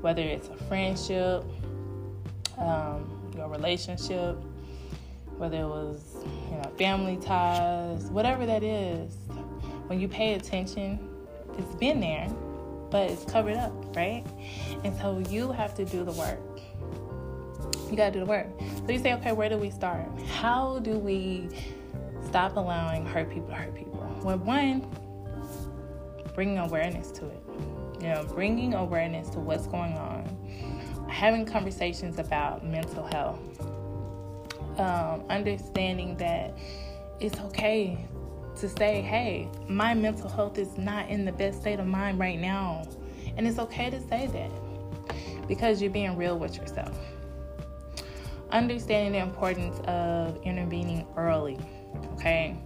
whether 0.00 0.23
it's 0.23 0.49
a 0.49 0.57
friendship, 0.64 1.45
um, 2.59 3.33
your 3.37 3.49
relationship, 3.49 4.37
whether 5.37 5.59
it 5.59 5.69
was 5.69 6.10
know 6.62 6.71
family 6.76 7.17
ties, 7.17 8.05
whatever 8.11 8.47
that 8.47 8.62
is. 8.62 9.14
When 9.87 10.00
you 10.00 10.09
pay 10.09 10.35
attention, 10.35 10.99
it's 11.59 11.75
been 11.75 12.00
there, 12.00 12.29
but 12.90 13.11
it's 13.11 13.25
covered 13.25 13.57
up, 13.57 13.73
right? 13.97 14.25
And 14.85 14.97
so 14.99 15.23
you 15.31 15.52
have 15.52 15.75
to 15.76 15.85
do 15.85 16.05
the 16.05 16.12
work. 16.12 16.38
You 17.90 17.97
gotta 17.97 18.12
do 18.12 18.21
the 18.21 18.26
work. 18.26 18.47
So 18.87 18.93
you 18.93 18.99
say, 18.99 19.14
okay, 19.14 19.33
where 19.33 19.49
do 19.49 19.57
we 19.57 19.71
start? 19.71 20.07
How 20.29 20.79
do 20.79 20.99
we 20.99 21.49
stop 22.25 22.57
allowing 22.57 23.05
hurt 23.05 23.31
people 23.31 23.49
to 23.49 23.55
hurt 23.55 23.75
people? 23.75 24.21
Well, 24.23 24.38
one, 24.38 24.87
bringing 26.35 26.59
awareness 26.59 27.11
to 27.12 27.26
it. 27.26 27.43
You 28.00 28.09
know, 28.09 28.25
bringing 28.33 28.75
awareness 28.75 29.29
to 29.31 29.40
what's 29.40 29.67
going 29.67 29.95
on, 29.95 30.25
having 31.09 31.45
conversations 31.45 32.19
about 32.19 32.64
mental 32.64 33.05
health, 33.07 33.40
um, 34.81 35.25
understanding 35.29 36.17
that 36.17 36.57
it's 37.21 37.39
okay 37.41 38.07
to 38.57 38.69
say, 38.69 39.01
hey, 39.03 39.49
my 39.69 39.95
mental 39.95 40.29
health 40.29 40.59
is 40.59 40.77
not 40.77 41.09
in 41.09 41.25
the 41.25 41.33
best 41.33 41.61
state 41.61 41.79
of 41.79 41.87
mind 41.87 42.19
right 42.19 42.39
now. 42.39 42.83
And 43.37 43.47
it's 43.47 43.59
okay 43.59 43.91
to 43.91 44.01
say 44.09 44.27
that 44.27 45.49
because 45.49 45.81
you're 45.81 45.91
being 45.91 46.17
real 46.17 46.39
with 46.39 46.57
yourself. 46.57 46.99
Understanding 48.51 49.13
the 49.13 49.19
importance 49.19 49.79
of 49.87 50.43
intervening 50.43 51.07
early, 51.17 51.59
okay? 52.15 52.57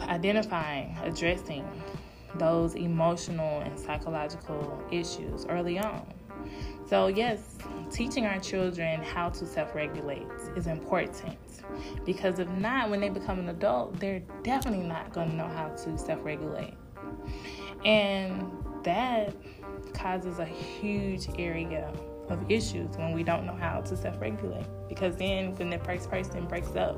Identifying, 0.00 0.96
addressing 1.02 1.66
those 2.36 2.74
emotional 2.74 3.60
and 3.60 3.78
psychological 3.78 4.82
issues 4.90 5.44
early 5.46 5.78
on. 5.78 6.06
So, 6.88 7.08
yes, 7.08 7.58
teaching 7.92 8.26
our 8.26 8.40
children 8.40 9.02
how 9.02 9.28
to 9.30 9.46
self 9.46 9.74
regulate 9.74 10.26
is 10.56 10.66
important 10.66 11.38
because 12.04 12.38
if 12.38 12.48
not, 12.48 12.90
when 12.90 13.00
they 13.00 13.08
become 13.08 13.38
an 13.38 13.48
adult, 13.48 13.98
they're 13.98 14.22
definitely 14.42 14.86
not 14.86 15.12
going 15.12 15.30
to 15.30 15.36
know 15.36 15.48
how 15.48 15.68
to 15.68 15.98
self 15.98 16.24
regulate. 16.24 16.74
And 17.84 18.50
that 18.84 19.34
causes 19.94 20.38
a 20.38 20.44
huge 20.44 21.28
area 21.38 21.92
of 22.28 22.50
issues 22.50 22.96
when 22.96 23.12
we 23.12 23.22
don't 23.22 23.44
know 23.44 23.54
how 23.54 23.80
to 23.82 23.96
self 23.96 24.20
regulate. 24.20 24.66
Because 24.88 25.16
then, 25.16 25.54
when 25.56 25.70
the 25.70 25.78
first 25.78 26.10
person 26.10 26.46
breaks 26.46 26.74
up, 26.76 26.96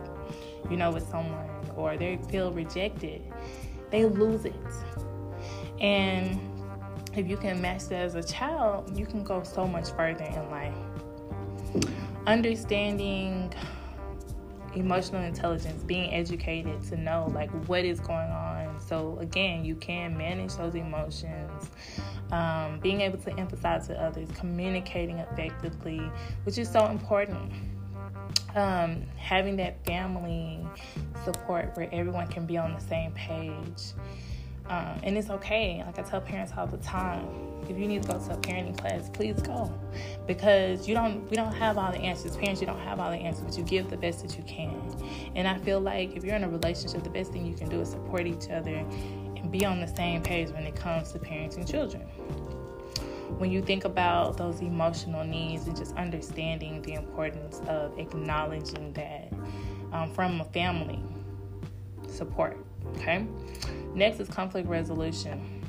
you 0.70 0.76
know, 0.76 0.90
with 0.90 1.08
someone 1.08 1.48
or 1.76 1.96
they 1.96 2.18
feel 2.30 2.52
rejected, 2.52 3.22
they 3.90 4.04
lose 4.04 4.44
it. 4.44 4.54
And 5.80 6.40
if 7.16 7.28
you 7.28 7.36
can 7.36 7.60
that 7.62 7.92
as 7.92 8.14
a 8.14 8.22
child, 8.22 8.96
you 8.96 9.06
can 9.06 9.22
go 9.22 9.42
so 9.42 9.66
much 9.66 9.90
further 9.90 10.24
in 10.24 10.50
life. 10.50 10.74
Understanding 12.26 13.52
emotional 14.74 15.22
intelligence, 15.22 15.82
being 15.84 16.12
educated 16.12 16.82
to 16.82 16.96
know 16.96 17.30
like 17.32 17.50
what 17.68 17.84
is 17.84 18.00
going 18.00 18.30
on. 18.30 18.80
So 18.80 19.16
again, 19.20 19.64
you 19.64 19.74
can 19.76 20.16
manage 20.16 20.56
those 20.56 20.74
emotions. 20.74 21.70
Um, 22.32 22.80
being 22.80 23.02
able 23.02 23.18
to 23.18 23.30
empathize 23.32 23.88
with 23.88 23.98
others, 23.98 24.28
communicating 24.34 25.18
effectively, 25.18 26.00
which 26.44 26.58
is 26.58 26.68
so 26.68 26.86
important. 26.86 27.52
Um, 28.56 29.02
having 29.16 29.56
that 29.56 29.84
family 29.84 30.66
support 31.24 31.76
where 31.76 31.88
everyone 31.92 32.28
can 32.28 32.46
be 32.46 32.56
on 32.56 32.72
the 32.72 32.80
same 32.80 33.12
page. 33.12 33.92
Um, 34.68 34.98
and 35.02 35.18
it's 35.18 35.28
okay. 35.28 35.82
Like 35.84 35.98
I 35.98 36.02
tell 36.02 36.20
parents 36.20 36.52
all 36.56 36.66
the 36.66 36.78
time, 36.78 37.28
if 37.68 37.78
you 37.78 37.86
need 37.86 38.02
to 38.02 38.08
go 38.08 38.18
to 38.18 38.32
a 38.32 38.36
parenting 38.36 38.76
class, 38.76 39.10
please 39.10 39.40
go, 39.40 39.72
because 40.26 40.88
you 40.88 40.94
don't. 40.94 41.28
We 41.30 41.36
don't 41.36 41.52
have 41.52 41.78
all 41.78 41.92
the 41.92 41.98
answers. 41.98 42.36
Parents, 42.36 42.60
you 42.60 42.66
don't 42.66 42.80
have 42.80 43.00
all 43.00 43.10
the 43.10 43.16
answers, 43.16 43.44
but 43.44 43.58
you 43.58 43.64
give 43.64 43.90
the 43.90 43.96
best 43.96 44.22
that 44.22 44.36
you 44.36 44.44
can. 44.44 44.80
And 45.34 45.46
I 45.48 45.58
feel 45.58 45.80
like 45.80 46.16
if 46.16 46.24
you're 46.24 46.36
in 46.36 46.44
a 46.44 46.48
relationship, 46.48 47.02
the 47.04 47.10
best 47.10 47.32
thing 47.32 47.46
you 47.46 47.54
can 47.54 47.68
do 47.68 47.80
is 47.80 47.90
support 47.90 48.26
each 48.26 48.50
other 48.50 48.84
and 49.36 49.50
be 49.50 49.64
on 49.64 49.80
the 49.80 49.86
same 49.86 50.22
page 50.22 50.50
when 50.50 50.64
it 50.64 50.76
comes 50.76 51.12
to 51.12 51.18
parenting 51.18 51.70
children. 51.70 52.02
When 53.38 53.50
you 53.50 53.62
think 53.62 53.84
about 53.84 54.36
those 54.36 54.60
emotional 54.60 55.24
needs 55.24 55.66
and 55.66 55.76
just 55.76 55.94
understanding 55.96 56.82
the 56.82 56.92
importance 56.92 57.60
of 57.66 57.98
acknowledging 57.98 58.92
that 58.92 59.32
um, 59.92 60.12
from 60.12 60.40
a 60.40 60.44
family 60.44 61.00
support, 62.06 62.58
okay? 62.96 63.26
Next 63.94 64.18
is 64.18 64.28
conflict 64.28 64.68
resolution. 64.68 65.62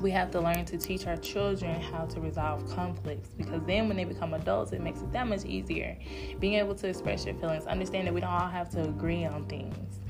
We 0.00 0.10
have 0.10 0.30
to 0.30 0.40
learn 0.40 0.64
to 0.66 0.78
teach 0.78 1.06
our 1.06 1.18
children 1.18 1.80
how 1.80 2.06
to 2.06 2.20
resolve 2.20 2.66
conflicts 2.74 3.30
because 3.30 3.60
then 3.66 3.88
when 3.88 3.96
they 3.98 4.04
become 4.04 4.32
adults, 4.32 4.72
it 4.72 4.80
makes 4.80 5.00
it 5.00 5.12
that 5.12 5.26
much 5.26 5.44
easier. 5.44 5.98
Being 6.40 6.54
able 6.54 6.74
to 6.76 6.88
express 6.88 7.26
your 7.26 7.34
feelings, 7.34 7.66
understand 7.66 8.06
that 8.06 8.14
we 8.14 8.20
don't 8.20 8.30
all 8.30 8.48
have 8.48 8.70
to 8.70 8.84
agree 8.84 9.26
on 9.26 9.46
things. 9.46 10.00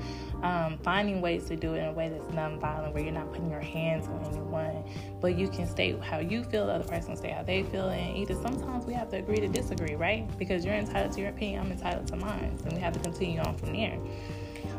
Um, 0.41 0.77
finding 0.83 1.19
ways 1.19 1.45
to 1.45 1.55
do 1.55 1.73
it 1.73 1.79
in 1.79 1.85
a 1.85 1.91
way 1.91 2.09
that's 2.09 2.33
non-violent, 2.33 2.93
where 2.93 3.03
you're 3.03 3.11
not 3.11 3.31
putting 3.31 3.49
your 3.49 3.59
hands 3.59 4.07
on 4.07 4.23
anyone, 4.25 4.83
but 5.19 5.37
you 5.37 5.49
can 5.49 5.67
state 5.67 5.99
how 6.01 6.19
you 6.19 6.43
feel, 6.43 6.67
the 6.67 6.73
other 6.73 6.87
person 6.87 7.17
state 7.17 7.33
how 7.33 7.43
they 7.43 7.63
feel, 7.63 7.89
and 7.89 8.15
either 8.17 8.35
sometimes 8.35 8.85
we 8.85 8.93
have 8.93 9.09
to 9.09 9.17
agree 9.17 9.39
to 9.39 9.47
disagree, 9.47 9.95
right? 9.95 10.29
Because 10.37 10.63
you're 10.63 10.75
entitled 10.75 11.13
to 11.13 11.21
your 11.21 11.29
opinion, 11.31 11.61
I'm 11.61 11.71
entitled 11.71 12.07
to 12.07 12.15
mine, 12.17 12.57
and 12.63 12.73
we 12.73 12.79
have 12.79 12.93
to 12.93 12.99
continue 12.99 13.39
on 13.39 13.57
from 13.57 13.73
there. 13.73 13.97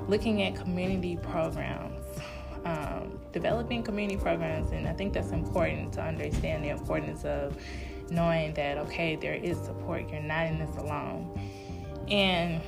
Looking 0.07 0.43
at 0.43 0.55
community 0.55 1.17
programs 1.17 1.98
um, 2.65 3.19
developing 3.33 3.83
community 3.83 4.19
programs, 4.19 4.71
and 4.73 4.89
I 4.89 4.93
think 4.93 5.13
that's 5.13 5.31
important 5.31 5.93
to 5.95 6.03
understand 6.03 6.65
the 6.65 6.71
importance 6.71 7.25
of 7.25 7.57
knowing 8.11 8.55
that 8.55 8.79
okay, 8.79 9.17
there 9.17 9.35
is 9.35 9.59
support. 9.59 10.09
You're 10.11 10.21
not 10.21 10.47
in 10.47 10.59
this 10.59 10.77
alone, 10.77 11.41
and 12.11 12.61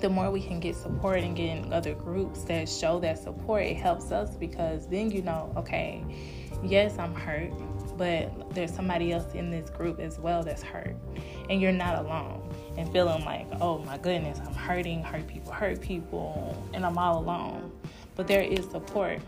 the 0.00 0.08
more 0.08 0.30
we 0.30 0.40
can 0.40 0.58
get 0.58 0.74
support 0.74 1.20
and 1.20 1.36
get 1.36 1.56
in 1.56 1.72
other 1.72 1.94
groups 1.94 2.42
that 2.44 2.68
show 2.68 2.98
that 3.00 3.18
support, 3.18 3.62
it 3.62 3.76
helps 3.76 4.10
us 4.10 4.34
because 4.34 4.88
then 4.88 5.10
you 5.10 5.22
know, 5.22 5.52
okay, 5.56 6.04
yes, 6.64 6.98
I'm 6.98 7.14
hurt, 7.14 7.52
but 7.96 8.50
there's 8.54 8.74
somebody 8.74 9.12
else 9.12 9.32
in 9.34 9.50
this 9.50 9.70
group 9.70 10.00
as 10.00 10.18
well 10.18 10.42
that's 10.42 10.62
hurt, 10.62 10.96
and 11.48 11.60
you're 11.60 11.72
not 11.72 12.04
alone. 12.04 12.48
And 12.76 12.90
feeling 12.90 13.24
like, 13.24 13.46
oh 13.60 13.78
my 13.80 13.98
goodness, 13.98 14.40
I'm 14.44 14.54
hurting, 14.54 15.02
hurt 15.02 15.26
people, 15.26 15.52
hurt 15.52 15.80
people, 15.80 16.56
and 16.72 16.86
I'm 16.86 16.96
all 16.96 17.18
alone 17.18 17.70
but 18.16 18.26
there 18.26 18.42
is 18.42 18.68
support 18.70 19.20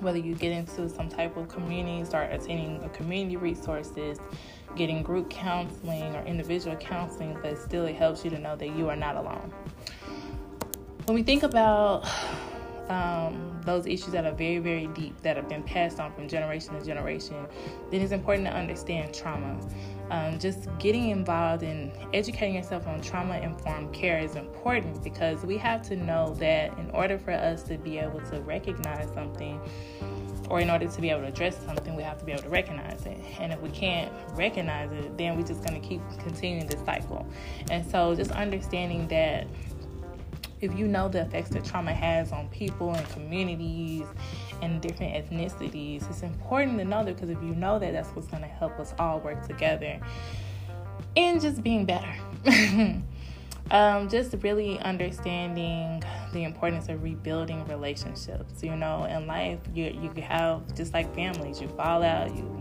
whether 0.00 0.18
you 0.18 0.34
get 0.34 0.52
into 0.52 0.88
some 0.88 1.08
type 1.08 1.36
of 1.36 1.48
community, 1.48 2.04
start 2.04 2.32
attending 2.32 2.82
a 2.84 2.88
community 2.90 3.36
resources, 3.36 4.18
getting 4.76 5.02
group 5.02 5.30
counseling 5.30 6.14
or 6.14 6.22
individual 6.24 6.76
counseling, 6.76 7.36
but 7.42 7.58
still 7.58 7.84
it 7.86 7.94
helps 7.94 8.24
you 8.24 8.30
to 8.30 8.38
know 8.38 8.56
that 8.56 8.76
you 8.76 8.88
are 8.88 8.96
not 8.96 9.16
alone. 9.16 9.52
When 11.06 11.14
we 11.14 11.22
think 11.22 11.42
about 11.42 12.08
um, 12.88 13.60
those 13.64 13.86
issues 13.86 14.12
that 14.12 14.24
are 14.24 14.32
very, 14.32 14.58
very 14.58 14.86
deep, 14.88 15.20
that 15.22 15.36
have 15.36 15.48
been 15.48 15.62
passed 15.62 16.00
on 16.00 16.12
from 16.12 16.28
generation 16.28 16.78
to 16.78 16.84
generation, 16.84 17.46
then 17.90 18.00
it's 18.00 18.12
important 18.12 18.46
to 18.46 18.54
understand 18.54 19.14
trauma 19.14 19.58
um, 20.10 20.38
just 20.38 20.68
getting 20.78 21.10
involved 21.10 21.62
in 21.62 21.92
educating 22.12 22.54
yourself 22.54 22.86
on 22.86 23.00
trauma 23.00 23.38
informed 23.38 23.92
care 23.92 24.18
is 24.18 24.36
important 24.36 25.02
because 25.02 25.44
we 25.44 25.56
have 25.56 25.82
to 25.88 25.96
know 25.96 26.34
that 26.34 26.76
in 26.78 26.90
order 26.90 27.18
for 27.18 27.32
us 27.32 27.62
to 27.64 27.78
be 27.78 27.98
able 27.98 28.20
to 28.30 28.40
recognize 28.42 29.12
something 29.14 29.60
or 30.50 30.60
in 30.60 30.70
order 30.70 30.86
to 30.86 31.00
be 31.00 31.10
able 31.10 31.22
to 31.22 31.28
address 31.28 31.56
something, 31.64 31.96
we 31.96 32.02
have 32.02 32.18
to 32.18 32.24
be 32.24 32.32
able 32.32 32.42
to 32.42 32.48
recognize 32.50 33.06
it. 33.06 33.18
And 33.38 33.52
if 33.52 33.60
we 33.60 33.70
can't 33.70 34.12
recognize 34.34 34.92
it, 34.92 35.16
then 35.16 35.36
we're 35.36 35.46
just 35.46 35.64
going 35.64 35.80
to 35.80 35.86
keep 35.86 36.02
continuing 36.18 36.66
this 36.66 36.84
cycle. 36.84 37.26
And 37.70 37.88
so, 37.90 38.14
just 38.14 38.30
understanding 38.30 39.08
that 39.08 39.46
if 40.60 40.76
you 40.78 40.86
know 40.86 41.08
the 41.08 41.22
effects 41.22 41.50
that 41.50 41.64
trauma 41.64 41.92
has 41.92 42.32
on 42.32 42.48
people 42.48 42.94
and 42.94 43.08
communities 43.10 44.06
and 44.62 44.80
different 44.80 45.14
ethnicities, 45.14 46.08
it's 46.08 46.22
important 46.22 46.78
to 46.78 46.84
know 46.84 47.04
that 47.04 47.14
because 47.14 47.30
if 47.30 47.42
you 47.42 47.54
know 47.54 47.78
that, 47.78 47.92
that's 47.92 48.08
what's 48.10 48.28
going 48.28 48.42
to 48.42 48.48
help 48.48 48.78
us 48.78 48.94
all 48.98 49.20
work 49.20 49.46
together 49.46 50.00
and 51.16 51.40
just 51.40 51.62
being 51.62 51.84
better. 51.84 52.12
um, 53.70 54.08
just 54.08 54.34
really 54.42 54.78
understanding 54.80 56.02
the 56.32 56.44
importance 56.44 56.88
of 56.88 57.02
rebuilding 57.02 57.64
relationships. 57.66 58.62
You 58.62 58.76
know, 58.76 59.04
in 59.04 59.26
life, 59.26 59.60
you 59.74 59.84
you 59.84 60.22
have 60.22 60.74
just 60.74 60.92
like 60.92 61.14
families, 61.14 61.60
you 61.60 61.68
fall 61.68 62.02
out, 62.02 62.34
you 62.34 62.60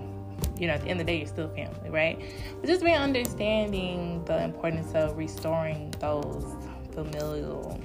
you 0.57 0.67
know, 0.67 0.73
at 0.73 0.81
the 0.81 0.89
end 0.89 0.99
of 0.99 1.07
the 1.07 1.11
day, 1.11 1.17
you're 1.17 1.27
still 1.27 1.49
family, 1.49 1.89
right? 1.89 2.19
But 2.59 2.67
just 2.67 2.83
really 2.83 2.97
understanding 2.97 4.23
the 4.25 4.43
importance 4.43 4.93
of 4.93 5.17
restoring 5.17 5.93
those 5.99 6.45
familial 6.93 7.81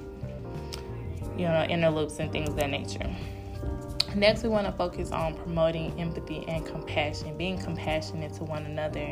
you 1.39 1.45
know, 1.45 1.63
inner 1.69 1.89
loops 1.89 2.19
and 2.19 2.31
things 2.31 2.49
of 2.49 2.57
that 2.57 2.69
nature. 2.69 3.09
Next, 4.15 4.43
we 4.43 4.49
want 4.49 4.67
to 4.67 4.73
focus 4.73 5.11
on 5.11 5.35
promoting 5.35 5.99
empathy 5.99 6.45
and 6.47 6.65
compassion, 6.65 7.37
being 7.37 7.57
compassionate 7.57 8.33
to 8.35 8.43
one 8.43 8.65
another. 8.65 9.11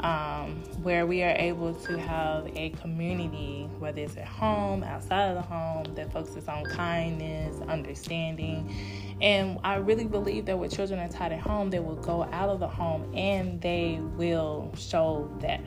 um, 0.00 0.62
where 0.82 1.06
we 1.06 1.22
are 1.22 1.34
able 1.38 1.74
to 1.74 1.98
have 1.98 2.48
a 2.56 2.70
community, 2.70 3.68
whether 3.78 4.00
it's 4.00 4.16
at 4.16 4.26
home, 4.26 4.84
outside 4.84 5.30
of 5.30 5.34
the 5.34 5.42
home, 5.42 5.94
that 5.94 6.12
focuses 6.12 6.46
on 6.48 6.64
kindness, 6.66 7.60
understanding. 7.68 8.72
And 9.20 9.58
I 9.64 9.76
really 9.76 10.04
believe 10.04 10.46
that 10.46 10.58
when 10.58 10.70
children 10.70 11.00
are 11.00 11.08
taught 11.08 11.32
at 11.32 11.40
home, 11.40 11.70
they 11.70 11.80
will 11.80 11.96
go 11.96 12.24
out 12.32 12.48
of 12.48 12.60
the 12.60 12.68
home 12.68 13.12
and 13.14 13.60
they 13.60 13.98
will 14.16 14.72
show 14.76 15.28
that. 15.40 15.60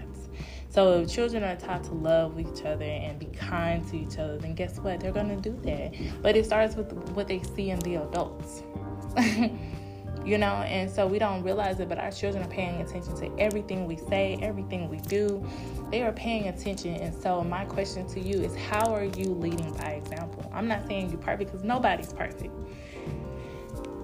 So 0.71 1.01
if 1.01 1.11
children 1.11 1.43
are 1.43 1.57
taught 1.57 1.83
to 1.85 1.93
love 1.93 2.39
each 2.39 2.63
other 2.63 2.85
and 2.85 3.19
be 3.19 3.25
kind 3.25 3.85
to 3.89 3.97
each 3.97 4.17
other, 4.17 4.37
then 4.37 4.55
guess 4.55 4.79
what? 4.79 5.01
They're 5.01 5.11
going 5.11 5.27
to 5.27 5.35
do 5.35 5.59
that. 5.63 5.93
But 6.21 6.37
it 6.37 6.45
starts 6.45 6.77
with 6.77 6.93
what 7.09 7.27
they 7.27 7.43
see 7.43 7.71
in 7.71 7.79
the 7.79 7.95
adults. 7.95 8.63
you 10.25 10.37
know 10.37 10.61
and 10.67 10.89
so 10.89 11.07
we 11.07 11.17
don't 11.17 11.41
realize 11.41 11.79
it 11.79 11.89
but 11.89 11.97
our 11.97 12.11
children 12.11 12.43
are 12.43 12.47
paying 12.47 12.79
attention 12.81 13.15
to 13.15 13.31
everything 13.39 13.87
we 13.87 13.97
say 13.97 14.37
everything 14.41 14.87
we 14.87 14.97
do 14.97 15.43
they 15.89 16.03
are 16.03 16.11
paying 16.11 16.47
attention 16.47 16.93
and 16.95 17.13
so 17.13 17.43
my 17.43 17.65
question 17.65 18.07
to 18.07 18.19
you 18.19 18.39
is 18.39 18.55
how 18.55 18.93
are 18.93 19.05
you 19.05 19.33
leading 19.33 19.73
by 19.73 19.93
example 19.93 20.49
i'm 20.53 20.67
not 20.67 20.85
saying 20.85 21.09
you're 21.09 21.19
perfect 21.19 21.51
because 21.51 21.65
nobody's 21.65 22.13
perfect 22.13 22.53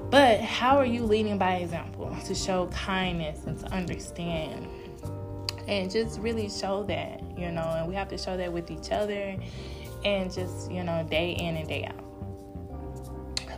but 0.09 0.41
how 0.41 0.75
are 0.75 0.85
you 0.85 1.03
leading 1.03 1.37
by 1.37 1.57
example 1.57 2.15
to 2.25 2.33
show 2.33 2.65
kindness 2.67 3.45
and 3.45 3.59
to 3.59 3.67
understand 3.67 4.67
and 5.67 5.91
just 5.91 6.19
really 6.19 6.49
show 6.49 6.83
that 6.83 7.21
you 7.37 7.51
know 7.51 7.75
and 7.77 7.87
we 7.87 7.95
have 7.95 8.07
to 8.07 8.17
show 8.17 8.37
that 8.37 8.51
with 8.51 8.71
each 8.71 8.91
other 8.91 9.35
and 10.05 10.33
just 10.33 10.71
you 10.71 10.83
know 10.83 11.05
day 11.09 11.31
in 11.31 11.57
and 11.57 11.67
day 11.67 11.85
out 11.85 12.07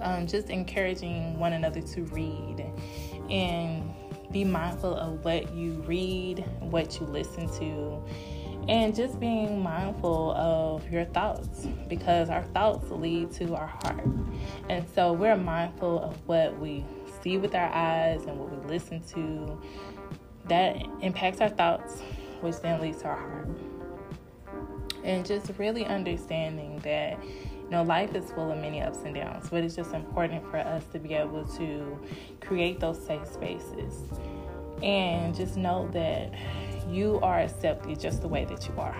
um, 0.01 0.27
just 0.27 0.49
encouraging 0.49 1.37
one 1.39 1.53
another 1.53 1.81
to 1.81 2.03
read 2.05 2.65
and 3.29 3.93
be 4.31 4.43
mindful 4.43 4.95
of 4.95 5.23
what 5.25 5.53
you 5.53 5.73
read, 5.87 6.45
what 6.59 6.99
you 6.99 7.05
listen 7.07 7.47
to, 7.59 8.03
and 8.67 8.95
just 8.95 9.19
being 9.19 9.61
mindful 9.61 10.31
of 10.33 10.89
your 10.91 11.05
thoughts 11.05 11.67
because 11.87 12.29
our 12.29 12.43
thoughts 12.43 12.89
lead 12.91 13.31
to 13.31 13.55
our 13.55 13.67
heart. 13.67 14.05
And 14.69 14.85
so 14.93 15.13
we're 15.13 15.35
mindful 15.35 16.03
of 16.03 16.27
what 16.27 16.59
we 16.59 16.85
see 17.21 17.37
with 17.37 17.55
our 17.55 17.73
eyes 17.73 18.23
and 18.25 18.37
what 18.37 18.51
we 18.51 18.67
listen 18.67 19.01
to. 19.13 19.59
That 20.49 20.77
impacts 21.01 21.41
our 21.41 21.49
thoughts, 21.49 22.01
which 22.41 22.59
then 22.59 22.81
leads 22.81 23.01
to 23.01 23.07
our 23.07 23.15
heart. 23.15 23.47
And 25.03 25.25
just 25.25 25.51
really 25.57 25.85
understanding 25.85 26.79
that 26.79 27.17
you 27.23 27.75
know, 27.75 27.83
life 27.83 28.15
is 28.15 28.31
full 28.31 28.51
of 28.51 28.57
many 28.57 28.81
ups 28.81 28.99
and 29.05 29.13
downs, 29.13 29.47
but 29.49 29.63
it's 29.63 29.75
just 29.75 29.93
important 29.93 30.43
for 30.49 30.57
us 30.57 30.83
to 30.91 30.99
be 30.99 31.13
able 31.13 31.45
to 31.45 31.99
create 32.41 32.79
those 32.79 33.03
safe 33.05 33.27
spaces 33.27 33.93
and 34.81 35.35
just 35.35 35.55
know 35.55 35.87
that 35.91 36.33
you 36.89 37.19
are 37.21 37.39
accepted 37.39 37.99
just 37.99 38.21
the 38.21 38.27
way 38.27 38.43
that 38.45 38.67
you 38.67 38.73
are. 38.79 38.97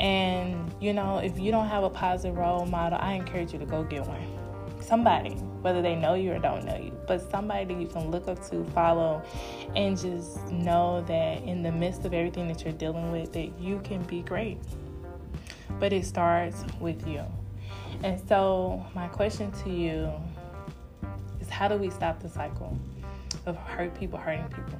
And, 0.00 0.74
you 0.80 0.92
know, 0.92 1.18
if 1.18 1.38
you 1.38 1.50
don't 1.50 1.68
have 1.68 1.84
a 1.84 1.90
positive 1.90 2.36
role 2.36 2.66
model, 2.66 2.98
I 3.00 3.14
encourage 3.14 3.52
you 3.52 3.58
to 3.58 3.66
go 3.66 3.84
get 3.84 4.06
one. 4.06 4.41
Somebody, 4.82 5.30
whether 5.62 5.80
they 5.80 5.94
know 5.94 6.14
you 6.14 6.32
or 6.32 6.38
don't 6.38 6.64
know 6.64 6.76
you, 6.76 6.92
but 7.06 7.30
somebody 7.30 7.72
that 7.72 7.80
you 7.80 7.86
can 7.86 8.10
look 8.10 8.28
up 8.28 8.44
to, 8.50 8.64
follow, 8.74 9.22
and 9.76 9.98
just 9.98 10.44
know 10.50 11.02
that 11.08 11.42
in 11.44 11.62
the 11.62 11.72
midst 11.72 12.04
of 12.04 12.12
everything 12.12 12.48
that 12.48 12.64
you're 12.64 12.74
dealing 12.74 13.10
with, 13.10 13.32
that 13.32 13.58
you 13.58 13.80
can 13.84 14.02
be 14.02 14.22
great 14.22 14.58
but 15.78 15.92
it 15.92 16.04
starts 16.04 16.64
with 16.80 17.06
you. 17.06 17.24
And 18.04 18.20
so, 18.28 18.86
my 18.94 19.08
question 19.08 19.50
to 19.64 19.70
you 19.70 20.12
is 21.40 21.48
how 21.48 21.68
do 21.68 21.76
we 21.76 21.90
stop 21.90 22.20
the 22.20 22.28
cycle 22.28 22.78
of 23.46 23.56
hurt 23.56 23.92
people 23.98 24.18
hurting 24.18 24.46
people? 24.48 24.78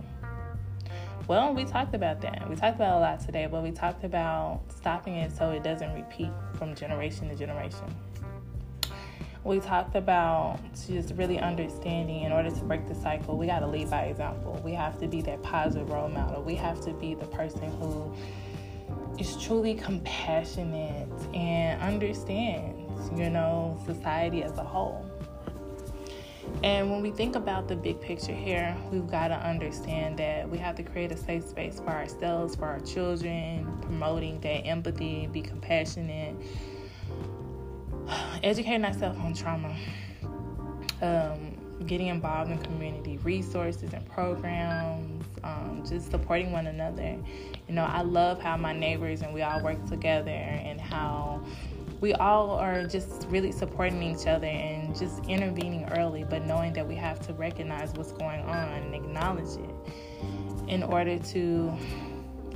Well, 1.29 1.55
we 1.55 1.65
talked 1.65 1.95
about 1.95 2.21
that. 2.23 2.49
We 2.49 2.57
talked 2.57 2.77
about 2.77 2.99
a 2.99 3.01
lot 3.01 3.21
today, 3.21 3.49
but 3.51 3.63
we 3.63 3.71
talked 3.71 4.05
about 4.05 4.61
stopping 4.77 5.17
it 5.17 5.37
so 5.37 5.51
it 5.51 5.63
doesn't 5.63 5.93
repeat 5.93 6.31
from 6.55 6.75
generation 6.75 7.29
to 7.29 7.35
generation. 7.35 7.95
We 9.45 9.59
talked 9.59 9.97
about 9.97 10.61
just 10.87 11.15
really 11.15 11.39
understanding 11.41 12.23
in 12.23 12.33
order 12.33 12.51
to 12.51 12.65
break 12.65 12.87
the 12.87 12.95
cycle, 12.95 13.37
we 13.37 13.47
got 13.47 13.59
to 13.59 13.67
lead 13.67 13.91
by 13.91 14.03
example. 14.03 14.61
We 14.65 14.73
have 14.75 15.01
to 15.01 15.09
be 15.09 15.21
that 15.23 15.43
positive 15.43 15.91
role 15.91 16.09
model. 16.09 16.43
We 16.43 16.55
have 16.55 16.81
to 16.83 16.93
be 16.93 17.15
the 17.15 17.27
person 17.27 17.71
who 17.81 18.15
is 19.19 19.37
truly 19.43 19.75
compassionate 19.75 21.09
and 21.35 21.83
understands, 21.83 23.11
you 23.17 23.31
know, 23.31 23.81
society 23.85 24.45
as 24.45 24.57
a 24.59 24.65
whole. 24.65 25.05
And 26.63 26.91
when 26.91 27.03
we 27.03 27.11
think 27.11 27.35
about 27.35 27.67
the 27.67 27.75
big 27.75 28.01
picture 28.01 28.35
here, 28.35 28.77
we've 28.93 29.11
got 29.11 29.29
to 29.29 29.35
understand 29.35 30.19
that 30.19 30.49
we 30.49 30.59
have 30.59 30.77
to 30.77 30.85
create 30.85 31.11
a 31.11 31.17
safe 31.17 31.45
space 31.49 31.81
for 31.81 31.91
ourselves, 31.91 32.55
for 32.55 32.67
our 32.67 32.81
children, 32.81 33.67
promoting 33.83 34.41
that 34.41 34.67
empathy, 34.67 35.29
be 35.33 35.41
compassionate, 35.41 36.37
educating 38.43 38.85
ourselves 38.85 39.19
on 39.19 39.35
trauma, 39.35 39.77
um, 41.01 41.57
getting 41.87 42.09
involved 42.09 42.51
in 42.51 42.59
community 42.59 43.19
resources 43.19 43.93
and 43.93 44.09
programs, 44.09 45.25
um, 45.45 45.83
just 45.89 46.11
supporting 46.11 46.53
one 46.53 46.67
another. 46.67 47.17
You 47.69 47.75
know, 47.75 47.85
I 47.85 48.03
love 48.03 48.41
how 48.41 48.57
my 48.57 48.73
neighbors 48.73 49.23
and 49.23 49.35
we 49.35 49.43
all 49.43 49.63
work 49.63 49.85
together 49.87 50.31
and 50.31 50.81
how 50.81 51.43
we 52.01 52.15
all 52.15 52.51
are 52.51 52.85
just 52.85 53.27
really 53.29 53.53
supporting 53.53 54.03
each 54.03 54.27
other 54.27 54.47
and 54.47 54.97
just 54.97 55.25
intervening 55.27 55.89
early, 55.97 56.25
but 56.25 56.45
knowing 56.45 56.73
that 56.73 56.87
we 56.87 56.97
have 56.97 57.21
to 57.27 57.33
recognize 57.35 57.93
what's 57.95 58.13
going 58.13 58.41
on 58.41 58.69
and 58.69 58.95
acknowledge 58.95 59.57
it 59.57 59.75
in 60.69 60.83
order 60.83 61.19
to 61.19 61.73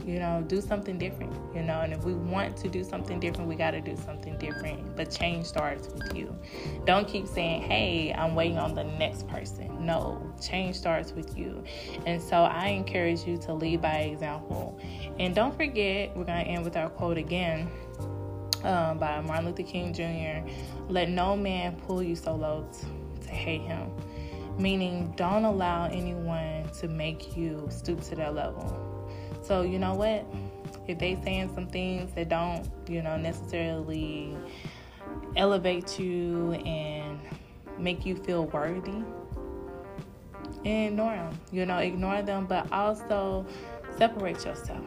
you 0.06 0.20
know, 0.20 0.44
do 0.46 0.60
something 0.60 0.98
different, 0.98 1.34
you 1.52 1.62
know. 1.62 1.80
And 1.80 1.92
if 1.92 2.04
we 2.04 2.14
want 2.14 2.56
to 2.58 2.68
do 2.68 2.84
something 2.84 3.18
different, 3.18 3.48
we 3.48 3.56
got 3.56 3.72
to 3.72 3.80
do 3.80 3.96
something 3.96 4.38
different. 4.38 4.94
But 4.94 5.10
change 5.10 5.46
starts 5.46 5.88
with 5.88 6.16
you. 6.16 6.34
Don't 6.84 7.08
keep 7.08 7.26
saying, 7.26 7.62
hey, 7.62 8.14
I'm 8.16 8.36
waiting 8.36 8.58
on 8.58 8.74
the 8.74 8.84
next 8.84 9.26
person. 9.26 9.84
No, 9.84 10.32
change 10.40 10.76
starts 10.76 11.12
with 11.12 11.36
you. 11.36 11.64
And 12.06 12.22
so 12.22 12.44
I 12.44 12.68
encourage 12.68 13.26
you 13.26 13.36
to 13.38 13.52
lead 13.52 13.82
by 13.82 13.98
example. 14.02 14.78
And 15.18 15.34
don't 15.34 15.54
forget, 15.56 16.16
we're 16.16 16.24
going 16.24 16.44
to 16.44 16.50
end 16.50 16.64
with 16.64 16.76
our 16.76 16.88
quote 16.88 17.18
again. 17.18 17.68
Um, 18.62 18.98
by 18.98 19.20
Martin 19.20 19.46
Luther 19.46 19.62
King 19.62 19.92
Jr. 19.92 20.48
Let 20.88 21.08
no 21.08 21.36
man 21.36 21.76
pull 21.76 22.02
you 22.02 22.16
so 22.16 22.34
low 22.34 22.68
to 23.22 23.30
hate 23.30 23.60
him. 23.60 23.92
Meaning, 24.58 25.12
don't 25.16 25.44
allow 25.44 25.86
anyone 25.86 26.68
to 26.80 26.88
make 26.88 27.36
you 27.36 27.68
stoop 27.70 28.00
to 28.04 28.16
their 28.16 28.32
level 28.32 28.95
so 29.46 29.62
you 29.62 29.78
know 29.78 29.94
what? 29.94 30.26
If 30.88 30.98
they 30.98 31.18
saying 31.22 31.52
some 31.54 31.66
things 31.66 32.12
that 32.14 32.28
don't, 32.28 32.68
you 32.88 33.02
know, 33.02 33.16
necessarily 33.16 34.36
elevate 35.36 35.98
you 35.98 36.52
and 36.52 37.18
make 37.78 38.06
you 38.06 38.16
feel 38.16 38.46
worthy, 38.46 39.02
ignore 40.64 41.14
them. 41.14 41.40
You 41.52 41.66
know, 41.66 41.78
ignore 41.78 42.22
them, 42.22 42.46
but 42.46 42.70
also 42.72 43.46
separate 43.96 44.44
yourself. 44.44 44.84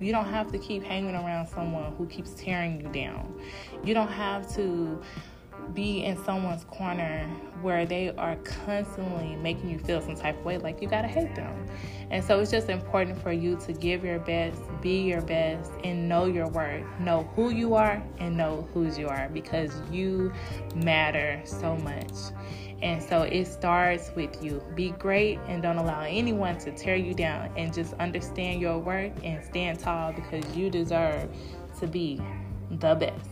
You 0.00 0.12
don't 0.12 0.26
have 0.26 0.52
to 0.52 0.58
keep 0.58 0.84
hanging 0.84 1.14
around 1.14 1.48
someone 1.48 1.92
who 1.96 2.06
keeps 2.06 2.30
tearing 2.34 2.80
you 2.80 2.88
down. 2.88 3.40
You 3.82 3.94
don't 3.94 4.12
have 4.12 4.52
to 4.54 5.02
be 5.74 6.04
in 6.04 6.22
someone's 6.24 6.64
corner 6.64 7.26
where 7.62 7.86
they 7.86 8.10
are 8.16 8.36
constantly 8.64 9.36
making 9.36 9.70
you 9.70 9.78
feel 9.78 10.00
some 10.00 10.14
type 10.14 10.38
of 10.38 10.44
way 10.44 10.58
like 10.58 10.80
you 10.80 10.88
gotta 10.88 11.08
hate 11.08 11.34
them. 11.34 11.66
And 12.10 12.24
so 12.24 12.40
it's 12.40 12.50
just 12.50 12.68
important 12.68 13.20
for 13.20 13.32
you 13.32 13.56
to 13.66 13.72
give 13.72 14.04
your 14.04 14.18
best, 14.18 14.62
be 14.80 15.02
your 15.02 15.20
best, 15.20 15.70
and 15.84 16.08
know 16.08 16.26
your 16.26 16.48
worth. 16.48 16.84
Know 17.00 17.28
who 17.34 17.50
you 17.50 17.74
are 17.74 18.02
and 18.18 18.36
know 18.36 18.68
whose 18.72 18.98
you 18.98 19.08
are 19.08 19.28
because 19.32 19.72
you 19.90 20.32
matter 20.74 21.40
so 21.44 21.76
much. 21.76 22.12
And 22.80 23.02
so 23.02 23.22
it 23.22 23.46
starts 23.46 24.12
with 24.14 24.42
you. 24.42 24.62
Be 24.74 24.90
great 24.92 25.38
and 25.48 25.62
don't 25.62 25.78
allow 25.78 26.02
anyone 26.02 26.58
to 26.58 26.70
tear 26.70 26.96
you 26.96 27.12
down. 27.12 27.50
And 27.56 27.74
just 27.74 27.94
understand 27.94 28.60
your 28.60 28.78
worth 28.78 29.12
and 29.24 29.44
stand 29.44 29.80
tall 29.80 30.12
because 30.12 30.56
you 30.56 30.70
deserve 30.70 31.28
to 31.80 31.86
be 31.86 32.20
the 32.70 32.94
best 32.94 33.28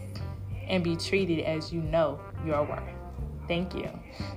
and 0.68 0.82
be 0.82 0.96
treated 0.96 1.40
as 1.44 1.72
you 1.72 1.80
know 1.80 2.20
your 2.44 2.64
worth. 2.64 2.82
Thank 3.48 3.74
you. 3.74 3.88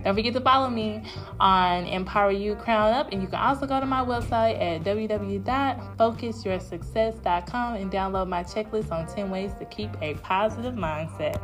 Don't 0.04 0.16
forget 0.16 0.34
to 0.34 0.42
follow 0.42 0.70
me 0.70 1.04
on 1.40 1.86
Empower 1.86 2.32
You 2.32 2.56
Crown 2.56 2.94
Up, 2.94 3.12
and 3.12 3.22
you 3.22 3.28
can 3.28 3.40
also 3.40 3.66
go 3.66 3.80
to 3.80 3.86
my 3.86 4.04
website 4.06 4.62
at 4.62 4.84
www.focusyoursuccess.com 4.84 7.76
and 7.76 7.90
download 7.92 8.28
my 8.28 8.44
checklist 8.44 8.92
on 8.92 9.08
10 9.08 9.32
ways 9.32 9.54
to 9.60 9.66
keep 9.66 9.90
a 10.02 10.16
positive 10.16 10.74
mindset. 10.76 11.40